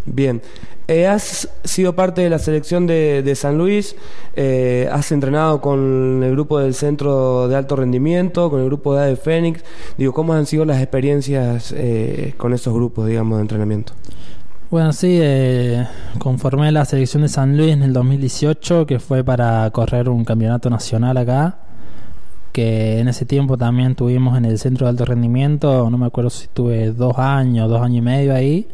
Bien. 0.06 0.42
Eh, 0.88 1.08
has 1.08 1.50
sido 1.64 1.96
parte 1.96 2.22
de 2.22 2.30
la 2.30 2.40
selección 2.40 2.88
de, 2.88 3.34
San 3.36 3.58
Luis, 3.58 3.96
eh, 4.36 4.90
has 4.92 5.14
entrenado 5.14 5.62
con 5.62 6.22
el 6.22 6.32
grupo 6.32 6.60
del 6.60 6.74
Centro 6.74 7.48
de 7.48 7.56
Alto 7.56 7.78
Rendimiento, 7.78 8.50
con 8.50 8.60
el 8.60 8.66
grupo 8.66 8.94
de 8.94 9.04
ADE 9.04 9.16
Fénix. 9.16 9.64
Digo, 9.98 10.12
¿cómo 10.12 10.34
han 10.34 10.46
sido 10.46 10.66
las 10.66 10.82
experiencias 10.82 11.74
eh, 11.76 12.34
con 12.38 12.54
esos 12.54 12.74
grupos, 12.74 13.08
digamos, 13.08 13.38
de 13.38 13.44
entrenamiento? 13.44 13.94
Bueno, 14.70 14.92
sí, 14.92 15.22
conformé 16.18 16.72
la 16.72 16.84
selección 16.84 17.22
de 17.22 17.30
San 17.30 17.56
Luis 17.56 17.72
en 17.72 17.84
el 17.84 17.94
2018, 17.94 18.86
que 18.86 19.00
fue 19.00 19.24
para 19.24 19.70
correr 19.70 20.10
un 20.10 20.26
campeonato 20.26 20.70
nacional 20.70 21.16
acá, 21.16 21.60
que 22.52 23.00
en 23.00 23.08
ese 23.08 23.26
tiempo 23.26 23.56
también 23.56 23.96
tuvimos 23.96 24.36
en 24.38 24.46
el 24.46 24.58
Centro 24.58 24.88
de 24.88 24.90
Alto 24.90 25.06
Rendimiento, 25.06 25.90
no 25.90 25.98
me 25.98 26.08
acuerdo 26.08 26.32
si 26.32 26.46
estuve 26.46 26.92
dos 26.92 27.20
años, 27.20 27.70
dos 27.70 27.82
años 27.82 28.00
y 28.00 28.02
medio 28.02 28.34
ahí 28.34 28.68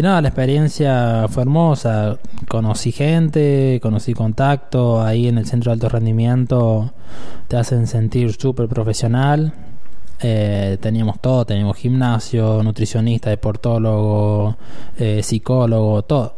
y 0.00 0.02
nada, 0.02 0.22
la 0.22 0.28
experiencia 0.28 1.26
fue 1.28 1.42
hermosa. 1.42 2.18
Conocí 2.48 2.90
gente, 2.90 3.78
conocí 3.82 4.14
contacto. 4.14 5.02
Ahí 5.02 5.28
en 5.28 5.36
el 5.36 5.44
centro 5.44 5.70
de 5.70 5.74
alto 5.74 5.90
rendimiento 5.90 6.94
te 7.48 7.58
hacen 7.58 7.86
sentir 7.86 8.32
súper 8.32 8.66
profesional. 8.66 9.52
Eh, 10.22 10.78
teníamos 10.80 11.20
todo, 11.20 11.44
teníamos 11.44 11.76
gimnasio, 11.76 12.62
nutricionista, 12.62 13.28
deportólogo, 13.28 14.56
eh, 14.98 15.22
psicólogo, 15.22 16.00
todo. 16.02 16.34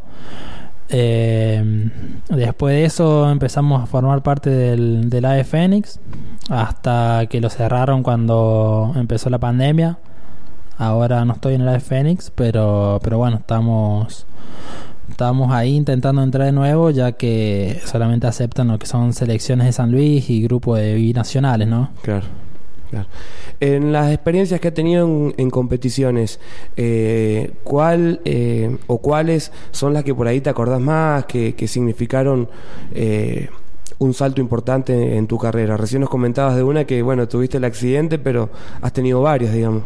Eh, 0.88 1.88
después 2.30 2.74
de 2.74 2.84
eso 2.84 3.30
empezamos 3.30 3.80
a 3.80 3.86
formar 3.86 4.24
parte 4.24 4.50
del, 4.50 5.08
del 5.08 5.24
AE 5.24 5.44
Fénix 5.44 6.00
hasta 6.50 7.26
que 7.30 7.40
lo 7.40 7.48
cerraron 7.48 8.02
cuando 8.02 8.92
empezó 8.96 9.30
la 9.30 9.38
pandemia. 9.38 9.98
Ahora 10.82 11.24
no 11.24 11.34
estoy 11.34 11.54
en 11.54 11.60
el 11.60 11.72
de 11.74 11.78
Fénix, 11.78 12.32
pero, 12.34 12.98
pero 13.04 13.16
bueno, 13.16 13.36
estamos, 13.36 14.26
estamos 15.08 15.52
ahí 15.52 15.76
intentando 15.76 16.24
entrar 16.24 16.46
de 16.46 16.50
nuevo, 16.50 16.90
ya 16.90 17.12
que 17.12 17.80
solamente 17.84 18.26
aceptan 18.26 18.66
lo 18.66 18.80
que 18.80 18.86
son 18.86 19.12
selecciones 19.12 19.66
de 19.68 19.72
San 19.72 19.92
Luis 19.92 20.28
y 20.28 20.42
grupos 20.42 20.80
de 20.80 20.94
binacionales, 20.94 21.68
¿no? 21.68 21.90
Claro. 22.02 22.26
Claro. 22.90 23.06
En 23.60 23.92
las 23.92 24.12
experiencias 24.12 24.60
que 24.60 24.68
ha 24.68 24.74
tenido 24.74 25.32
en, 25.36 25.50
competiciones, 25.50 26.40
eh, 26.76 27.52
¿cuál 27.62 28.20
eh, 28.24 28.76
o 28.88 28.98
cuáles 28.98 29.52
son 29.70 29.94
las 29.94 30.02
que 30.02 30.16
por 30.16 30.26
ahí 30.26 30.40
te 30.40 30.50
acordás 30.50 30.80
más, 30.80 31.26
que, 31.26 31.54
que 31.54 31.68
significaron 31.68 32.48
eh, 32.92 33.48
un 34.02 34.14
salto 34.14 34.40
importante 34.40 35.16
en 35.16 35.26
tu 35.26 35.38
carrera? 35.38 35.76
Recién 35.76 36.00
nos 36.00 36.10
comentabas 36.10 36.56
de 36.56 36.62
una 36.62 36.84
que, 36.84 37.02
bueno, 37.02 37.28
tuviste 37.28 37.58
el 37.58 37.64
accidente, 37.64 38.18
pero 38.18 38.50
has 38.80 38.92
tenido 38.92 39.22
varias, 39.22 39.52
digamos. 39.52 39.84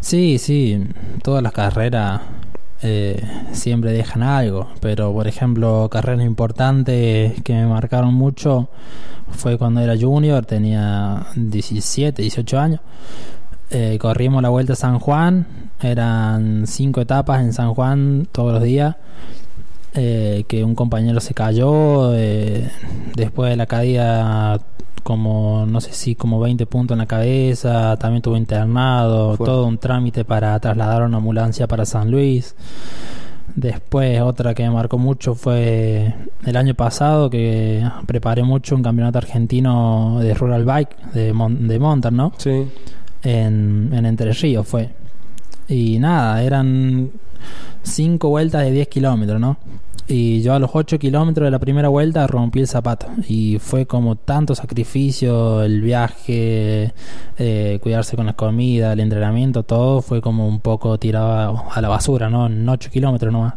Sí, 0.00 0.38
sí, 0.38 0.86
todas 1.22 1.42
las 1.42 1.52
carreras 1.52 2.20
eh, 2.82 3.20
siempre 3.52 3.92
dejan 3.92 4.22
algo, 4.22 4.68
pero 4.80 5.12
por 5.12 5.26
ejemplo, 5.26 5.88
carreras 5.90 6.24
importantes 6.24 7.42
que 7.42 7.52
me 7.52 7.66
marcaron 7.66 8.14
mucho 8.14 8.68
fue 9.30 9.58
cuando 9.58 9.80
era 9.80 9.96
junior, 9.98 10.46
tenía 10.46 11.26
17, 11.34 12.22
18 12.22 12.58
años. 12.58 12.80
Eh, 13.70 13.98
corrimos 14.00 14.42
la 14.42 14.48
vuelta 14.48 14.74
a 14.74 14.76
San 14.76 14.98
Juan, 14.98 15.46
eran 15.82 16.66
cinco 16.66 17.00
etapas 17.00 17.42
en 17.42 17.52
San 17.52 17.74
Juan 17.74 18.28
todos 18.30 18.54
los 18.54 18.62
días. 18.62 18.96
Eh, 19.94 20.44
que 20.46 20.62
un 20.62 20.74
compañero 20.74 21.18
se 21.20 21.32
cayó, 21.34 22.10
después 22.10 23.50
de 23.50 23.56
la 23.56 23.66
caída 23.66 24.60
como, 25.02 25.64
no 25.66 25.80
sé 25.80 25.94
si 25.94 26.14
como 26.14 26.38
20 26.38 26.66
puntos 26.66 26.94
en 26.94 26.98
la 26.98 27.06
cabeza, 27.06 27.96
también 27.96 28.20
tuvo 28.20 28.36
internado, 28.36 29.38
todo 29.38 29.66
un 29.66 29.78
trámite 29.78 30.22
para 30.22 30.60
trasladar 30.60 31.02
una 31.02 31.16
ambulancia 31.16 31.66
para 31.66 31.86
San 31.86 32.10
Luis. 32.10 32.54
Después 33.56 34.20
otra 34.20 34.54
que 34.54 34.64
me 34.64 34.70
marcó 34.70 34.98
mucho 34.98 35.34
fue 35.34 36.14
el 36.44 36.56
año 36.56 36.74
pasado 36.74 37.30
que 37.30 37.82
preparé 38.06 38.42
mucho 38.42 38.76
un 38.76 38.82
campeonato 38.82 39.16
argentino 39.16 40.18
de 40.20 40.34
rural 40.34 40.66
bike 40.66 40.96
de, 41.14 41.32
de 41.32 41.78
montar, 41.78 42.12
¿no? 42.12 42.34
Sí. 42.36 42.68
En, 43.22 43.90
en 43.94 44.04
Entre 44.04 44.32
Ríos 44.32 44.68
fue. 44.68 44.90
Y 45.68 45.98
nada, 45.98 46.42
eran 46.42 47.10
cinco 47.82 48.28
vueltas 48.28 48.62
de 48.62 48.70
10 48.72 48.88
kilómetros, 48.88 49.40
¿no? 49.40 49.56
Y 50.10 50.40
yo 50.40 50.54
a 50.54 50.58
los 50.58 50.70
8 50.72 50.98
kilómetros 50.98 51.44
de 51.46 51.50
la 51.50 51.58
primera 51.58 51.88
vuelta 51.88 52.26
rompí 52.26 52.60
el 52.60 52.66
zapato. 52.66 53.08
Y 53.28 53.58
fue 53.58 53.84
como 53.84 54.16
tanto 54.16 54.54
sacrificio, 54.54 55.62
el 55.62 55.82
viaje, 55.82 56.94
eh, 57.36 57.78
cuidarse 57.82 58.16
con 58.16 58.24
la 58.24 58.32
comida, 58.32 58.94
el 58.94 59.00
entrenamiento, 59.00 59.64
todo 59.64 60.00
fue 60.00 60.22
como 60.22 60.48
un 60.48 60.60
poco 60.60 60.96
tirado 60.98 61.64
a 61.70 61.80
la 61.82 61.88
basura, 61.88 62.30
¿no? 62.30 62.46
En 62.46 62.66
8 62.66 62.90
kilómetros 62.90 63.32
nomás. 63.32 63.54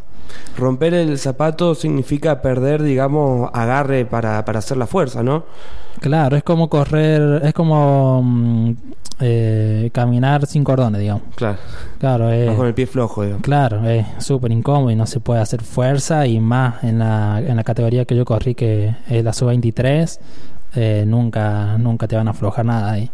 Romper 0.57 0.93
el 0.93 1.17
zapato 1.17 1.75
significa 1.75 2.41
perder, 2.41 2.83
digamos, 2.83 3.49
agarre 3.53 4.05
para, 4.05 4.43
para 4.45 4.59
hacer 4.59 4.77
la 4.77 4.87
fuerza, 4.87 5.23
¿no? 5.23 5.45
Claro, 5.99 6.35
es 6.37 6.43
como 6.43 6.69
correr, 6.69 7.41
es 7.43 7.53
como 7.53 8.21
mm, 8.23 8.71
eh, 9.19 9.89
caminar 9.93 10.45
sin 10.47 10.63
cordones, 10.63 10.99
digamos. 10.99 11.23
Claro. 11.35 11.57
Claro, 11.99 12.55
con 12.55 12.67
el 12.67 12.73
pie 12.73 12.87
flojo, 12.87 13.23
digamos. 13.23 13.43
Claro, 13.43 13.87
es 13.87 14.05
súper 14.19 14.51
incómodo 14.51 14.89
y 14.89 14.95
no 14.95 15.05
se 15.05 15.19
puede 15.19 15.41
hacer 15.41 15.61
fuerza 15.61 16.25
y 16.25 16.39
más 16.39 16.83
en 16.83 16.99
la, 16.99 17.39
en 17.39 17.55
la 17.55 17.63
categoría 17.63 18.05
que 18.05 18.15
yo 18.15 18.25
corrí, 18.25 18.55
que 18.55 18.95
es 19.09 19.23
la 19.23 19.33
sub-23, 19.33 20.19
eh, 20.75 21.03
nunca, 21.05 21.77
nunca 21.77 22.07
te 22.07 22.15
van 22.15 22.27
a 22.27 22.31
aflojar 22.31 22.65
nada 22.65 22.91
ahí. 22.91 23.09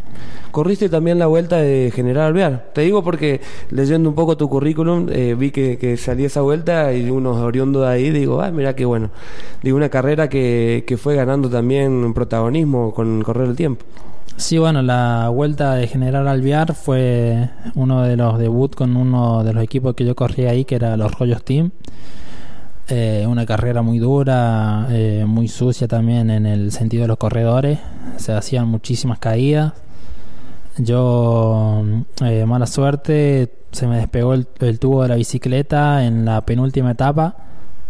Corriste 0.52 0.90
también 0.90 1.20
la 1.20 1.28
vuelta 1.28 1.58
de 1.58 1.92
General 1.94 2.28
Alvear. 2.28 2.70
Te 2.74 2.82
digo 2.82 3.04
porque 3.04 3.42
leyendo 3.72 4.10
un 4.10 4.16
poco 4.16 4.38
tu 4.38 4.50
currículum 4.50 5.08
eh, 5.10 5.36
vi 5.38 5.52
que, 5.52 5.78
que 5.78 5.98
salía 5.98 6.28
esa 6.28 6.42
vuelta 6.42 6.94
y 6.94 7.10
unos 7.10 7.38
oriundos 7.38 7.84
de 7.84 7.90
ahí, 7.90 8.10
digo, 8.12 8.42
ah, 8.42 8.52
mira 8.52 8.76
qué 8.76 8.86
bueno. 8.86 9.10
Digo, 9.64 9.78
una 9.78 9.90
carrera 9.90 10.30
que, 10.30 10.84
que 10.88 10.98
fue 10.98 11.16
ganando 11.16 11.50
también 11.50 12.14
protagonismo 12.14 12.94
con 12.94 13.20
el 13.20 13.24
correr 13.24 13.48
del 13.48 13.56
tiempo. 13.56 13.86
Sí, 14.38 14.60
bueno, 14.60 14.84
la 14.84 15.30
vuelta 15.30 15.74
de 15.74 15.88
General 15.88 16.28
Alvear 16.28 16.76
fue 16.76 17.50
uno 17.74 18.04
de 18.04 18.16
los 18.16 18.38
debut 18.38 18.76
con 18.76 18.96
uno 18.96 19.44
de 19.44 19.52
los 19.52 19.64
equipos 19.64 19.96
que 19.96 20.06
yo 20.06 20.16
corrí 20.16 20.46
ahí, 20.46 20.64
que 20.64 20.76
era 20.76 20.96
los 20.96 21.12
Rollos 21.18 21.44
Team. 21.44 21.72
Eh, 22.90 23.26
una 23.28 23.46
carrera 23.46 23.82
muy 23.82 24.00
dura, 24.00 24.88
eh, 24.90 25.26
muy 25.28 25.50
sucia 25.50 25.90
también 25.90 26.30
en 26.30 26.46
el 26.46 26.72
sentido 26.72 27.02
de 27.02 27.10
los 27.10 27.18
corredores. 27.18 27.80
Se 28.16 28.32
hacían 28.32 28.68
muchísimas 28.70 29.20
caídas. 29.20 29.74
Yo, 30.78 31.84
eh, 32.24 32.46
mala 32.46 32.66
suerte, 32.66 33.52
se 33.72 33.88
me 33.88 33.98
despegó 33.98 34.34
el, 34.36 34.46
tubo 34.80 35.04
de 35.04 35.10
la 35.10 35.16
bicicleta 35.16 36.06
en 36.06 36.24
la 36.24 36.42
penúltima 36.42 36.92
etapa 36.92 37.36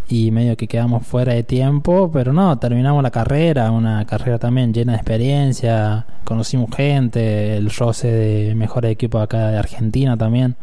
y 0.10 0.32
medio 0.32 0.56
que 0.58 0.68
quedamos 0.68 1.06
fuera 1.06 1.34
de 1.34 1.44
tiempo, 1.44 2.10
pero 2.12 2.34
no, 2.34 2.58
terminamos 2.58 3.04
la 3.04 3.12
carrera, 3.12 3.70
una 3.72 4.06
carrera 4.06 4.40
también 4.40 4.74
llena 4.74 4.94
de 4.94 5.00
experiencia, 5.00 6.08
conocimos 6.24 6.74
gente, 6.76 7.58
el 7.58 7.70
roce 7.70 8.08
de 8.08 8.56
mejores 8.56 8.92
equipos 8.92 9.22
acá 9.22 9.50
de 9.50 9.58
Argentina 9.58 10.16
también, 10.18 10.56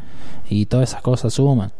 y 0.48 0.66
todas 0.66 0.90
esas 0.90 1.02
cosas 1.02 1.34
suman. 1.34 1.72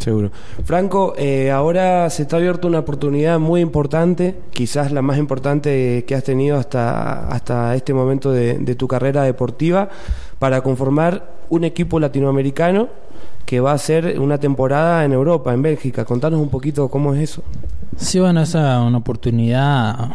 Seguro. 0.00 0.30
Franco, 0.64 1.12
eh, 1.18 1.50
ahora 1.50 2.08
se 2.08 2.22
está 2.22 2.36
abierta 2.36 2.66
una 2.66 2.78
oportunidad 2.78 3.38
muy 3.38 3.60
importante, 3.60 4.34
quizás 4.50 4.92
la 4.92 5.02
más 5.02 5.18
importante 5.18 6.06
que 6.06 6.14
has 6.14 6.24
tenido 6.24 6.56
hasta, 6.56 7.28
hasta 7.28 7.74
este 7.76 7.92
momento 7.92 8.32
de, 8.32 8.54
de 8.54 8.74
tu 8.76 8.88
carrera 8.88 9.24
deportiva, 9.24 9.90
para 10.38 10.62
conformar 10.62 11.32
un 11.50 11.64
equipo 11.64 12.00
latinoamericano 12.00 12.88
que 13.44 13.60
va 13.60 13.72
a 13.72 13.78
ser 13.78 14.18
una 14.18 14.38
temporada 14.38 15.04
en 15.04 15.12
Europa, 15.12 15.52
en 15.52 15.60
Bélgica. 15.60 16.06
Contanos 16.06 16.40
un 16.40 16.48
poquito 16.48 16.88
cómo 16.88 17.12
es 17.14 17.20
eso. 17.20 17.42
Sí, 17.98 18.18
bueno, 18.18 18.40
esa 18.40 18.80
es 18.80 18.86
una 18.86 18.96
oportunidad, 18.96 20.12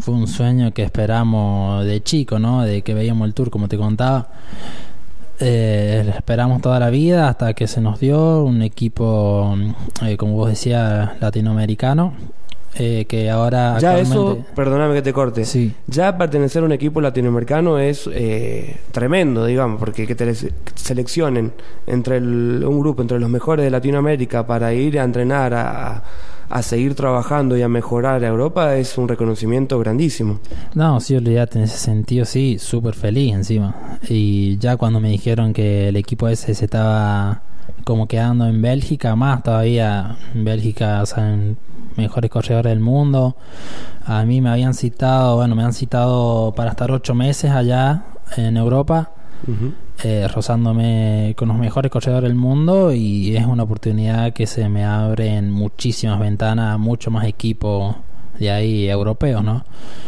fue 0.00 0.14
un 0.14 0.28
sueño 0.28 0.72
que 0.72 0.82
esperamos 0.82 1.84
de 1.84 2.02
chico, 2.02 2.38
¿no? 2.38 2.62
De 2.62 2.80
que 2.80 2.94
veíamos 2.94 3.28
el 3.28 3.34
tour, 3.34 3.50
como 3.50 3.68
te 3.68 3.76
contaba. 3.76 4.28
Eh, 5.40 6.12
esperamos 6.16 6.62
toda 6.62 6.80
la 6.80 6.90
vida 6.90 7.28
hasta 7.28 7.54
que 7.54 7.66
se 7.66 7.80
nos 7.80 8.00
dio 8.00 8.44
un 8.44 8.62
equipo, 8.62 9.56
eh, 10.02 10.16
como 10.16 10.34
vos 10.34 10.48
decías, 10.48 11.20
latinoamericano. 11.20 12.14
Eh, 12.78 13.06
que 13.08 13.30
ahora 13.30 13.78
ya 13.78 13.98
eso 13.98 14.44
perdóname 14.54 14.92
que 14.92 15.00
te 15.00 15.14
corte 15.14 15.46
sí. 15.46 15.72
ya 15.86 16.18
pertenecer 16.18 16.62
a 16.62 16.66
un 16.66 16.72
equipo 16.72 17.00
latinoamericano 17.00 17.78
es 17.78 18.06
eh, 18.12 18.76
tremendo 18.92 19.46
digamos 19.46 19.78
porque 19.80 20.06
que 20.06 20.14
te 20.14 20.30
seleccionen 20.74 21.54
entre 21.86 22.18
el, 22.18 22.62
un 22.66 22.78
grupo 22.78 23.00
entre 23.00 23.18
los 23.18 23.30
mejores 23.30 23.64
de 23.64 23.70
Latinoamérica 23.70 24.46
para 24.46 24.74
ir 24.74 25.00
a 25.00 25.04
entrenar 25.04 25.54
a, 25.54 26.02
a 26.48 26.62
seguir 26.62 26.94
trabajando 26.94 27.56
y 27.56 27.62
a 27.62 27.68
mejorar 27.68 28.24
a 28.24 28.28
Europa 28.28 28.76
es 28.76 28.96
un 28.98 29.08
reconocimiento 29.08 29.78
grandísimo. 29.78 30.40
No, 30.74 31.00
sí, 31.00 31.16
olvídate, 31.16 31.58
en 31.58 31.64
ese 31.64 31.78
sentido 31.78 32.24
sí, 32.24 32.58
súper 32.58 32.94
feliz 32.94 33.34
encima. 33.34 33.74
Y 34.08 34.58
ya 34.58 34.76
cuando 34.76 35.00
me 35.00 35.10
dijeron 35.10 35.52
que 35.52 35.88
el 35.88 35.96
equipo 35.96 36.28
ese 36.28 36.54
se 36.54 36.64
estaba 36.66 37.42
como 37.84 38.06
quedando 38.06 38.46
en 38.46 38.62
Bélgica, 38.62 39.16
más 39.16 39.42
todavía 39.42 40.16
en 40.34 40.44
Bélgica, 40.44 41.02
o 41.02 41.06
mejores 41.96 42.30
corredores 42.30 42.70
del 42.70 42.80
mundo. 42.80 43.36
A 44.04 44.24
mí 44.24 44.40
me 44.40 44.50
habían 44.50 44.74
citado, 44.74 45.36
bueno, 45.36 45.54
me 45.54 45.64
han 45.64 45.72
citado 45.72 46.52
para 46.54 46.70
estar 46.70 46.90
ocho 46.90 47.14
meses 47.14 47.50
allá 47.50 48.04
en 48.36 48.56
Europa 48.56 49.10
eh, 50.04 50.28
rozándome 50.28 51.34
con 51.36 51.48
los 51.48 51.56
mejores 51.56 51.90
corredores 51.90 52.28
del 52.28 52.36
mundo 52.36 52.92
y 52.92 53.36
es 53.36 53.46
una 53.46 53.62
oportunidad 53.62 54.32
que 54.32 54.46
se 54.46 54.68
me 54.68 54.84
abren 54.84 55.50
muchísimas 55.50 56.20
ventanas, 56.20 56.78
mucho 56.78 57.10
más 57.10 57.26
equipo 57.26 57.96
de 58.38 58.50
ahí 58.50 58.88
europeos, 58.88 59.42
¿no? 59.42 59.64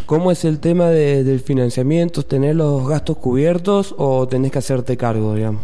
¿Cómo 0.06 0.30
es 0.30 0.44
el 0.44 0.60
tema 0.60 0.86
del 0.86 1.40
financiamiento? 1.40 2.22
¿Tener 2.22 2.56
los 2.56 2.86
gastos 2.88 3.16
cubiertos 3.18 3.94
o 3.98 4.26
tenés 4.28 4.52
que 4.52 4.58
hacerte 4.58 4.96
cargo, 4.96 5.34
digamos? 5.34 5.62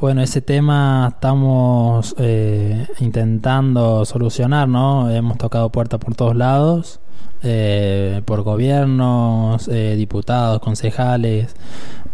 Bueno, 0.00 0.22
ese 0.22 0.40
tema 0.40 1.12
estamos 1.14 2.14
eh, 2.18 2.86
intentando 3.00 4.04
solucionar, 4.04 4.68
¿no? 4.68 5.10
Hemos 5.10 5.38
tocado 5.38 5.70
puertas 5.70 6.00
por 6.00 6.14
todos 6.14 6.36
lados, 6.36 7.00
eh, 7.42 8.22
por 8.24 8.42
gobiernos, 8.42 9.68
eh, 9.68 9.94
diputados, 9.96 10.60
concejales, 10.60 11.54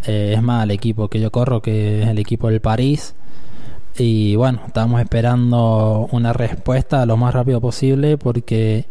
eh, 0.07 0.35
es 0.37 0.43
más, 0.43 0.65
el 0.65 0.73
equipo 0.73 1.09
que 1.09 1.21
yo 1.21 1.31
corro, 1.31 1.63
que 1.63 2.03
es 2.03 2.09
el 2.09 2.19
equipo 2.19 2.49
del 2.49 2.61
París. 2.61 3.15
Y 3.97 4.37
bueno, 4.37 4.61
estamos 4.67 5.01
esperando 5.01 6.09
una 6.13 6.33
respuesta 6.33 7.05
lo 7.07 7.17
más 7.17 7.35
rápido 7.35 7.61
posible 7.61 8.17
porque 8.17 8.87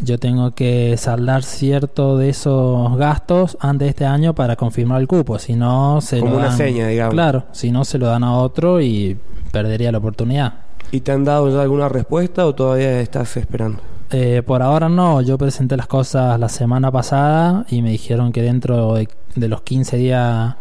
yo 0.00 0.18
tengo 0.18 0.52
que 0.52 0.96
saldar 0.96 1.42
cierto 1.42 2.18
de 2.18 2.30
esos 2.30 2.96
gastos 2.96 3.56
antes 3.60 3.86
de 3.86 3.90
este 3.90 4.06
año 4.06 4.34
para 4.34 4.56
confirmar 4.56 5.00
el 5.00 5.08
cupo. 5.08 5.38
Si 5.38 5.54
no, 5.54 6.00
se 6.00 6.20
Como 6.20 6.32
lo 6.32 6.38
una 6.38 6.56
seña, 6.56 6.88
digamos. 6.88 7.14
Claro, 7.14 7.44
si 7.52 7.70
no, 7.70 7.84
se 7.84 7.98
lo 7.98 8.06
dan 8.06 8.24
a 8.24 8.36
otro 8.38 8.80
y 8.80 9.18
perdería 9.50 9.92
la 9.92 9.98
oportunidad. 9.98 10.54
¿Y 10.92 11.00
te 11.00 11.12
han 11.12 11.24
dado 11.24 11.48
ya 11.50 11.62
alguna 11.62 11.88
respuesta 11.88 12.46
o 12.46 12.54
todavía 12.54 13.00
estás 13.00 13.36
esperando? 13.36 13.80
Eh, 14.12 14.42
por 14.46 14.60
ahora 14.60 14.90
no, 14.90 15.22
yo 15.22 15.38
presenté 15.38 15.74
las 15.76 15.86
cosas 15.86 16.38
la 16.38 16.50
semana 16.50 16.92
pasada 16.92 17.64
y 17.70 17.80
me 17.80 17.90
dijeron 17.90 18.30
que 18.30 18.42
dentro 18.42 18.94
de, 18.94 19.08
de 19.36 19.48
los 19.48 19.62
15 19.62 19.96
días 19.96 20.54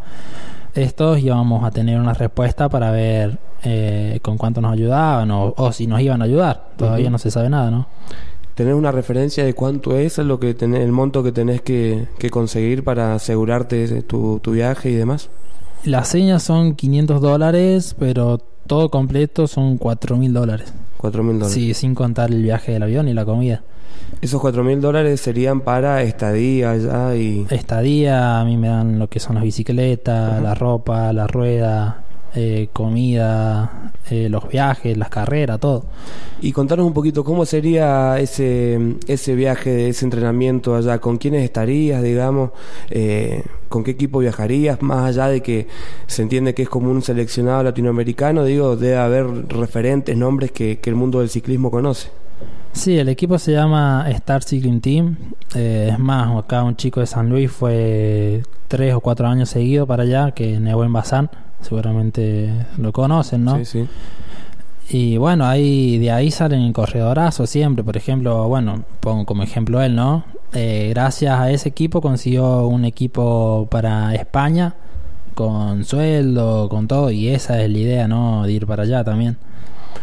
estos 0.74 1.20
íbamos 1.20 1.65
a 1.65 1.72
tener 1.72 2.00
una 2.00 2.13
respuesta 2.13 2.70
para 2.70 2.91
ver 2.91 3.38
eh, 3.63 4.20
con 4.22 4.38
cuánto 4.38 4.62
nos 4.62 4.72
ayudaban 4.72 5.29
o, 5.31 5.53
o, 5.58 5.72
si 5.74 5.86
nos 5.86 6.00
iban 6.00 6.22
a 6.22 6.25
ayudar. 6.25 6.70
Todavía 6.77 7.08
uh 7.08 7.10
-huh. 7.10 7.12
no 7.12 7.17
se 7.17 7.29
sabe 7.29 7.50
nada, 7.50 7.70
¿no? 7.70 7.88
¿Tenés 8.55 8.74
una 8.74 8.91
referencia 8.91 9.43
de 9.43 9.53
cuánto 9.53 9.98
es 9.98 10.17
lo 10.20 10.39
que 10.39 10.53
tenés, 10.53 10.81
el 10.81 10.93
monto 10.93 11.22
que 11.22 11.33
tenés 11.33 11.61
que, 11.61 12.07
que 12.20 12.29
conseguir 12.29 12.83
para 12.85 13.16
asegurarte 13.16 14.01
tu, 14.03 14.40
tu 14.40 14.51
viaje 14.51 14.92
y 14.92 14.96
demás? 14.96 15.29
Las 15.83 16.09
señas 16.09 16.44
son 16.44 16.75
500 16.75 17.22
dólares, 17.22 17.96
pero 17.98 18.37
todo 18.67 18.89
completo 18.89 19.48
son 19.48 19.77
4 19.77 20.15
mil 20.15 20.31
dólares. 20.31 20.74
4 20.98 21.24
mil 21.24 21.33
dólares. 21.39 21.53
Sí, 21.53 21.74
sin 21.74 21.96
contar 21.96 22.29
el 22.31 22.44
viaje 22.44 22.74
del 22.74 22.83
avión 22.83 23.07
y 23.07 23.13
la 23.13 23.25
comida. 23.25 23.63
Esos 24.22 24.39
4 24.39 24.63
mil 24.63 24.79
dólares 24.79 25.20
serían 25.22 25.61
para 25.61 26.03
estadía 26.03 26.77
ya 26.77 27.15
y... 27.15 27.48
Estadía, 27.50 28.39
a 28.39 28.46
mí 28.46 28.57
me 28.57 28.67
dan 28.67 29.00
lo 29.00 29.09
que 29.09 29.20
son 29.20 29.35
las 29.35 29.44
bicicletas, 29.44 30.41
la 30.41 30.53
ropa, 30.53 31.11
la 31.13 31.25
rueda, 31.25 32.03
eh, 32.35 32.70
comida, 32.74 33.91
eh, 34.09 34.29
los 34.29 34.48
viajes, 34.48 34.98
las 34.98 35.09
carreras, 35.09 35.59
todo. 35.59 35.85
Y 36.41 36.51
contanos 36.51 36.85
un 36.85 36.94
poquito 36.94 37.24
cómo 37.24 37.46
sería 37.46 38.20
ese, 38.20 38.98
ese 39.07 39.35
viaje, 39.35 39.89
ese 39.89 40.05
entrenamiento 40.05 40.75
allá, 40.75 41.00
con 41.00 41.17
quiénes 41.17 41.44
estarías, 41.44 42.01
digamos, 42.01 42.51
eh, 42.89 43.44
con 43.70 43.83
qué 43.83 43.91
equipo 43.91 44.20
viajarías, 44.20 44.81
más 44.81 45.09
allá 45.09 45.27
de 45.27 45.41
que 45.41 45.67
se 46.07 46.22
entiende 46.22 46.53
que 46.53 46.63
es 46.63 46.70
como 46.70 46.91
un 46.91 47.01
seleccionado 47.01 47.63
latinoamericano, 47.63 48.44
digo, 48.44 48.75
debe 48.75 48.98
haber 48.98 49.48
referentes, 49.48 50.15
nombres 50.17 50.51
que, 50.51 50.79
que 50.79 50.89
el 50.89 50.96
mundo 50.96 51.20
del 51.20 51.29
ciclismo 51.29 51.72
conoce. 51.72 52.09
Sí, 52.74 52.98
el 52.98 53.09
equipo 53.09 53.37
se 53.37 53.51
llama 53.51 54.05
Star 54.09 54.44
Cycling 54.44 54.81
Team. 54.81 55.17
Eh, 55.55 55.89
es 55.91 56.00
más, 56.00 56.35
acá 56.37 56.63
un 56.63 56.75
chico 56.75 57.01
de 57.01 57.05
San 57.05 57.29
Luis 57.29 57.51
fue 57.51 58.44
tres 58.67 58.94
o 58.94 59.01
cuatro 59.01 59.27
años 59.27 59.50
seguido 59.50 59.85
para 59.85 60.03
allá, 60.03 60.31
que 60.31 60.59
Nebuen 60.59 60.94
Bazán, 60.94 61.29
seguramente 61.61 62.51
lo 62.77 62.91
conocen, 62.91 63.43
¿no? 63.43 63.57
Sí, 63.57 63.65
sí. 63.65 63.87
Y 64.89 65.17
bueno, 65.17 65.45
ahí 65.45 65.97
de 66.00 66.11
ahí 66.11 66.31
salen 66.31 66.74
corredorazos 66.74 67.50
siempre. 67.50 67.83
Por 67.83 67.95
ejemplo, 67.95 68.47
bueno, 68.47 68.83
pongo 69.00 69.25
como 69.25 69.43
ejemplo 69.43 69.81
él, 69.81 69.95
¿no? 69.95 70.25
Eh, 70.53 70.89
gracias 70.89 71.39
a 71.39 71.50
ese 71.50 71.69
equipo 71.69 72.01
consiguió 72.01 72.67
un 72.67 72.83
equipo 72.83 73.67
para 73.71 74.13
España 74.15 74.75
con 75.33 75.85
sueldo, 75.85 76.67
con 76.67 76.87
todo, 76.87 77.09
y 77.09 77.29
esa 77.29 77.61
es 77.61 77.71
la 77.71 77.77
idea, 77.77 78.07
¿no? 78.07 78.43
De 78.43 78.51
ir 78.51 78.67
para 78.67 78.83
allá 78.83 79.03
también. 79.03 79.37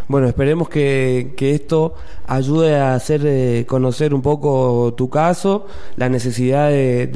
Bueno, 0.09 0.27
esperemos 0.27 0.69
que, 0.69 1.35
que 1.37 1.55
esto 1.55 1.95
ayude 2.27 2.77
a 2.77 2.95
hacer 2.95 3.23
eh, 3.25 3.65
conocer 3.67 4.15
un 4.15 4.23
poco 4.23 4.95
tu 4.97 5.11
caso, 5.11 5.67
la 5.97 6.09
necesidad 6.09 6.69
de, 6.69 7.07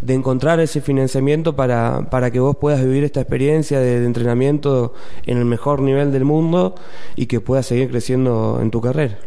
de, 0.00 0.14
encontrar 0.14 0.60
ese 0.60 0.80
financiamiento 0.80 1.56
para, 1.56 2.08
para, 2.10 2.30
que 2.30 2.40
vos 2.40 2.56
puedas 2.56 2.82
vivir 2.84 3.04
esta 3.04 3.20
experiencia 3.20 3.80
de, 3.80 4.00
de, 4.00 4.06
entrenamiento 4.06 4.94
en 5.26 5.38
el 5.38 5.44
mejor 5.44 5.80
nivel 5.82 6.12
del 6.12 6.24
mundo 6.24 6.74
y 7.16 7.26
que 7.26 7.40
puedas 7.40 7.66
seguir 7.66 7.90
creciendo 7.90 8.58
en 8.60 8.70
tu 8.70 8.80
carrera. 8.80 9.18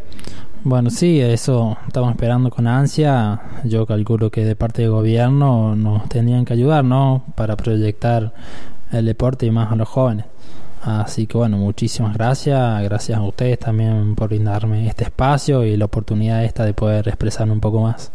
Bueno, 0.65 0.89
sí, 0.89 1.19
eso 1.19 1.75
estamos 1.87 2.11
esperando 2.11 2.49
con 2.49 2.67
ansia. 2.67 3.41
Yo 3.65 3.85
calculo 3.85 4.31
que 4.31 4.45
de 4.45 4.55
parte 4.55 4.83
del 4.83 4.91
gobierno 4.91 5.75
nos 5.75 6.07
tendrían 6.07 6.45
que 6.45 6.53
ayudar, 6.53 6.85
¿no? 6.85 7.25
Para 7.35 7.57
proyectar 7.57 8.33
el 8.93 9.05
deporte 9.05 9.45
y 9.45 9.51
más 9.51 9.73
a 9.73 9.75
los 9.75 9.89
jóvenes. 9.89 10.25
Así 10.83 11.27
que 11.27 11.37
bueno, 11.37 11.57
muchísimas 11.57 12.13
gracias, 12.13 12.83
gracias 12.83 13.17
a 13.17 13.21
ustedes 13.21 13.57
también 13.57 14.15
por 14.15 14.27
brindarme 14.27 14.87
este 14.87 15.05
espacio 15.05 15.63
y 15.63 15.77
la 15.77 15.85
oportunidad 15.85 16.43
esta 16.43 16.65
de 16.65 16.73
poder 16.73 17.07
expresarme 17.07 17.53
un 17.53 17.61
poco 17.61 17.81
más. 17.81 18.11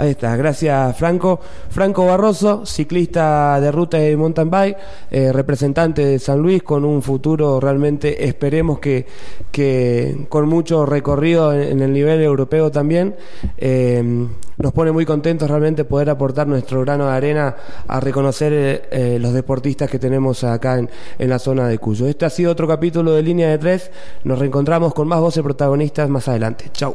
Ahí 0.00 0.12
está, 0.12 0.34
gracias 0.34 0.96
Franco. 0.96 1.40
Franco 1.68 2.06
Barroso, 2.06 2.64
ciclista 2.64 3.60
de 3.60 3.70
ruta 3.70 3.98
de 3.98 4.16
mountain 4.16 4.48
bike, 4.48 4.76
eh, 5.10 5.30
representante 5.30 6.02
de 6.04 6.18
San 6.18 6.38
Luis 6.38 6.62
con 6.62 6.86
un 6.86 7.02
futuro 7.02 7.60
realmente, 7.60 8.26
esperemos 8.26 8.78
que, 8.78 9.06
que 9.52 10.26
con 10.30 10.48
mucho 10.48 10.86
recorrido 10.86 11.52
en, 11.52 11.60
en 11.60 11.82
el 11.82 11.92
nivel 11.92 12.22
europeo 12.22 12.70
también. 12.70 13.14
Eh, 13.58 14.26
nos 14.56 14.72
pone 14.72 14.90
muy 14.90 15.04
contentos 15.04 15.48
realmente 15.50 15.84
poder 15.84 16.08
aportar 16.08 16.46
nuestro 16.46 16.80
grano 16.80 17.06
de 17.06 17.12
arena 17.12 17.56
a 17.86 18.00
reconocer 18.00 18.88
eh, 18.90 19.18
los 19.20 19.32
deportistas 19.34 19.90
que 19.90 19.98
tenemos 19.98 20.44
acá 20.44 20.78
en, 20.78 20.88
en, 21.18 21.28
la 21.28 21.38
zona 21.38 21.66
de 21.66 21.78
Cuyo. 21.78 22.06
Este 22.06 22.24
ha 22.24 22.30
sido 22.30 22.52
otro 22.52 22.68
capítulo 22.68 23.12
de 23.12 23.22
Línea 23.22 23.48
de 23.48 23.58
Tres. 23.58 23.90
Nos 24.24 24.38
reencontramos 24.38 24.94
con 24.94 25.08
más 25.08 25.20
voces 25.20 25.42
protagonistas 25.42 26.08
más 26.08 26.28
adelante. 26.28 26.70
Chau. 26.72 26.94